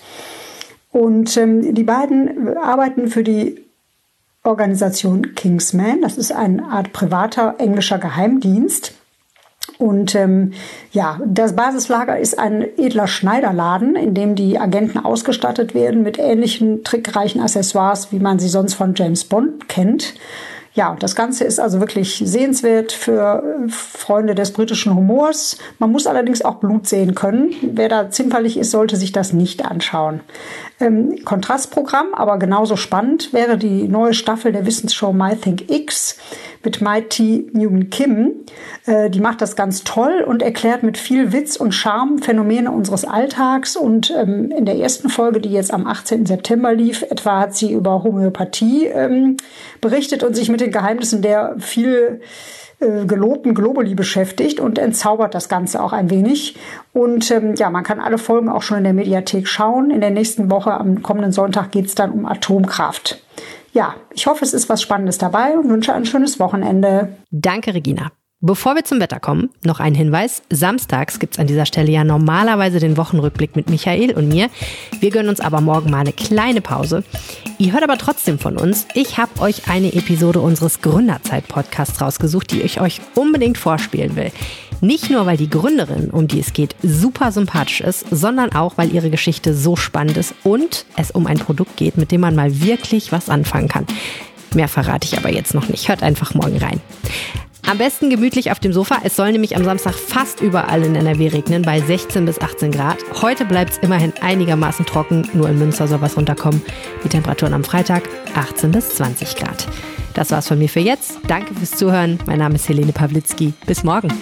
Und 0.93 1.37
ähm, 1.37 1.75
die 1.75 1.83
beiden 1.83 2.57
arbeiten 2.57 3.09
für 3.09 3.23
die 3.23 3.63
Organisation 4.45 5.35
Kingsman. 5.35 6.01
Das 6.01 6.17
ist 6.17 6.33
eine 6.33 6.65
Art 6.65 6.93
privater 6.93 7.57
englischer 7.59 7.99
Geheimdienst. 7.99 8.95
Und 9.79 10.15
ähm, 10.15 10.53
ja, 10.93 11.21
das 11.27 11.55
Basislager 11.55 12.19
ist 12.19 12.39
ein 12.39 12.63
edler 12.79 13.07
Schneiderladen, 13.07 13.95
in 13.97 14.15
dem 14.15 14.35
die 14.35 14.59
Agenten 14.59 14.99
ausgestattet 14.99 15.75
werden 15.75 16.03
mit 16.03 16.19
ähnlichen 16.19 16.83
trickreichen 16.85 17.41
Accessoires, 17.41 18.13
wie 18.13 18.19
man 18.19 18.39
sie 18.39 18.49
sonst 18.49 18.75
von 18.75 18.95
James 18.95 19.25
Bond 19.25 19.69
kennt. 19.69 20.15
Ja, 20.77 20.95
das 21.01 21.17
Ganze 21.17 21.45
ist 21.45 21.59
also 21.59 21.81
wirklich 21.81 22.23
sehenswert 22.23 22.93
für 22.93 23.43
Freunde 23.71 24.35
des 24.35 24.53
britischen 24.53 24.95
Humors. 24.95 25.57
Man 25.79 25.91
muss 25.91 26.07
allerdings 26.07 26.43
auch 26.43 26.57
Blut 26.57 26.87
sehen 26.87 27.15
können. 27.15 27.55
Wer 27.63 27.89
da 27.89 28.11
zimperlich 28.11 28.59
ist, 28.59 28.73
sollte 28.73 28.97
sich 28.97 29.11
das 29.11 29.33
nicht 29.33 29.65
anschauen. 29.65 30.21
Ähm, 30.79 31.25
Kontrastprogramm, 31.25 32.09
aber 32.13 32.39
genauso 32.39 32.77
spannend 32.77 33.33
wäre 33.33 33.57
die 33.57 33.89
neue 33.89 34.13
Staffel 34.13 34.53
der 34.53 34.67
Wissensshow 34.67 35.15
My 35.15 35.35
Think 35.35 35.71
X 35.71 36.19
mit 36.67 36.83
Mighty 36.83 37.49
Newman 37.53 37.89
Kim. 37.89 38.45
Äh, 38.85 39.09
die 39.09 39.21
macht 39.21 39.41
das 39.41 39.57
ganz 39.57 39.85
toll 39.85 40.23
und 40.27 40.43
erklärt 40.43 40.83
mit 40.83 40.99
viel 40.99 41.33
Witz 41.33 41.57
und 41.57 41.73
Charme 41.73 42.19
Phänomene 42.19 42.71
unseres 42.71 43.07
Alltags. 43.07 43.77
Und 43.77 44.13
ähm, 44.15 44.51
in 44.51 44.67
der 44.67 44.77
ersten 44.77 45.09
Folge, 45.09 45.41
die 45.41 45.51
jetzt 45.51 45.73
am 45.73 45.87
18. 45.87 46.27
September 46.27 46.75
lief, 46.75 47.03
etwa 47.03 47.41
hat 47.41 47.55
sie 47.55 47.73
über 47.73 48.03
Homöopathie 48.03 48.87
ähm, 48.87 49.37
berichtet 49.81 50.25
und 50.25 50.35
sich 50.35 50.51
mit 50.51 50.61
den 50.61 50.73
Geheimnissen 50.73 51.23
der 51.23 51.55
viel 51.59 52.21
äh, 52.81 53.07
gelobten 53.07 53.55
Globuli 53.55 53.95
beschäftigt 53.95 54.59
und 54.59 54.79
entzaubert 54.79 55.35
das 55.35 55.49
Ganze 55.49 55.83
auch 55.83 55.93
ein 55.93 56.11
wenig. 56.11 56.57
Und 56.93 57.31
ähm, 57.31 57.55
ja, 57.55 57.71
man 57.71 57.85
kann 57.85 58.01
alle 58.01 58.19
Folgen 58.19 58.49
auch 58.49 58.63
schon 58.63 58.79
in 58.79 58.85
der 58.85 58.93
Mediathek 58.93 59.47
schauen. 59.47 59.91
In 59.91 60.01
der 60.01 60.11
nächsten 60.11 60.51
Woche, 60.51 60.73
am 60.73 61.03
kommenden 61.03 61.33
Sonntag, 61.33 61.71
geht 61.71 61.87
es 61.87 61.95
dann 61.95 62.11
um 62.11 62.27
Atomkraft. 62.27 63.23
Ja, 63.77 63.95
ich 64.11 64.27
hoffe, 64.27 64.43
es 64.43 64.55
ist 64.55 64.71
was 64.71 64.81
Spannendes 64.81 65.19
dabei 65.19 65.59
und 65.59 65.69
wünsche 65.69 65.93
ein 65.93 66.07
schönes 66.07 66.41
Wochenende. 66.41 67.19
Danke, 67.31 67.75
Regina. 67.75 68.11
Bevor 68.43 68.75
wir 68.75 68.85
zum 68.85 69.01
Wetter 69.01 69.19
kommen, 69.19 69.49
noch 69.65 69.81
ein 69.81 69.95
Hinweis. 69.95 70.43
Samstags 70.51 71.19
gibt 71.19 71.35
es 71.35 71.39
an 71.39 71.47
dieser 71.47 71.65
Stelle 71.65 71.91
ja 71.91 72.05
normalerweise 72.05 72.81
den 72.81 72.99
Wochenrückblick 72.99 73.57
mit 73.57 73.71
Michael 73.71 74.13
und 74.13 74.29
mir. 74.29 74.51
Wir 75.01 75.11
gönnen 75.11 75.31
uns 75.31 75.41
aber 75.41 75.63
morgen 75.63 75.91
mal 75.91 76.01
eine 76.01 76.13
kleine 76.13 76.61
Pause. 76.61 77.03
Ihr 77.57 77.73
hört 77.73 77.83
aber 77.83 77.97
trotzdem 77.97 78.39
von 78.39 78.59
uns. 78.59 78.87
Ich 78.93 79.17
habe 79.17 79.41
euch 79.41 79.71
eine 79.71 79.95
Episode 79.95 80.41
unseres 80.41 80.83
Gründerzeit-Podcasts 80.83 82.03
rausgesucht, 82.03 82.51
die 82.51 82.61
ich 82.61 82.79
euch 82.79 83.01
unbedingt 83.15 83.57
vorspielen 83.57 84.17
will. 84.17 84.31
Nicht 84.83 85.09
nur, 85.09 85.25
weil 85.25 85.39
die 85.39 85.49
Gründerin, 85.49 86.11
um 86.11 86.29
die 86.29 86.41
es 86.41 86.53
geht, 86.53 86.77
super 86.83 87.33
sympathisch 87.33 87.81
ist, 87.81 88.05
sondern 88.11 88.53
auch, 88.53 88.77
weil 88.77 88.93
ihre 88.93 89.09
Geschichte 89.09 89.55
so 89.55 89.77
spannend 89.77 90.19
ist 90.19 90.35
und 90.45 90.85
es 90.99 91.11
um 91.11 91.27
ein 91.27 91.39
Produkt 91.39 91.79
geht, 91.79 91.97
mit 91.97 92.13
dem 92.13 92.21
man 92.21 92.35
mal 92.35 92.61
wirklich 92.61 93.13
was 93.13 93.31
anfangen 93.31 93.69
kann. 93.69 93.87
Mehr 94.55 94.69
verrate 94.69 95.07
ich 95.07 95.17
aber 95.17 95.33
jetzt 95.33 95.55
noch 95.55 95.71
nicht. 95.71 95.89
Hört 95.89 96.03
einfach 96.03 96.35
morgen 96.35 96.59
rein. 96.59 96.83
Am 97.69 97.79
besten 97.79 98.11
gemütlich 98.11 98.53
auf 98.53 98.61
dem 98.61 98.73
Sofa. 98.73 98.99
Es 99.03 99.17
soll 99.17 99.33
nämlich 99.33 99.57
am 99.57 99.65
Samstag 99.65 99.95
fast 99.95 100.41
überall 100.41 100.85
in 100.85 100.95
NRW 100.95 101.29
regnen, 101.29 101.63
bei 101.63 101.81
16 101.81 102.25
bis 102.25 102.41
18 102.41 102.71
Grad. 102.71 102.99
Heute 103.21 103.45
bleibt 103.45 103.73
es 103.73 103.79
immerhin 103.79 104.13
einigermaßen 104.21 104.87
trocken, 104.87 105.29
nur 105.35 105.49
in 105.49 105.59
Münster 105.59 105.89
soll 105.89 106.01
was 106.01 106.17
runterkommen. 106.17 106.63
Die 107.03 107.09
Temperaturen 107.09 107.55
am 107.55 107.65
Freitag 107.65 108.05
18 108.37 108.71
bis 108.71 108.95
20 108.95 109.35
Grad. 109.35 109.67
Das 110.15 110.31
war's 110.31 110.47
von 110.47 110.61
mir 110.61 110.69
für 110.69 110.81
jetzt. 110.81 111.19
Danke 111.27 111.55
fürs 111.55 111.73
Zuhören. 111.73 112.21
Mein 112.27 112.39
Name 112.39 112.55
ist 112.55 112.69
Helene 112.69 112.93
Pawlitzki. 112.93 113.53
Bis 113.67 113.83
morgen. 113.83 114.13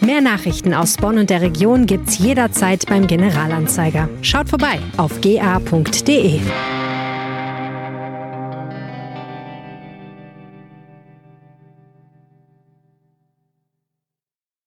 Mehr 0.00 0.20
Nachrichten 0.20 0.74
aus 0.74 0.96
Bonn 0.96 1.18
und 1.18 1.30
der 1.30 1.40
Region 1.40 1.86
gibt's 1.86 2.18
jederzeit 2.18 2.84
beim 2.86 3.06
Generalanzeiger. 3.06 4.08
Schaut 4.22 4.48
vorbei 4.48 4.80
auf 4.96 5.20
ga.de. 5.20 6.40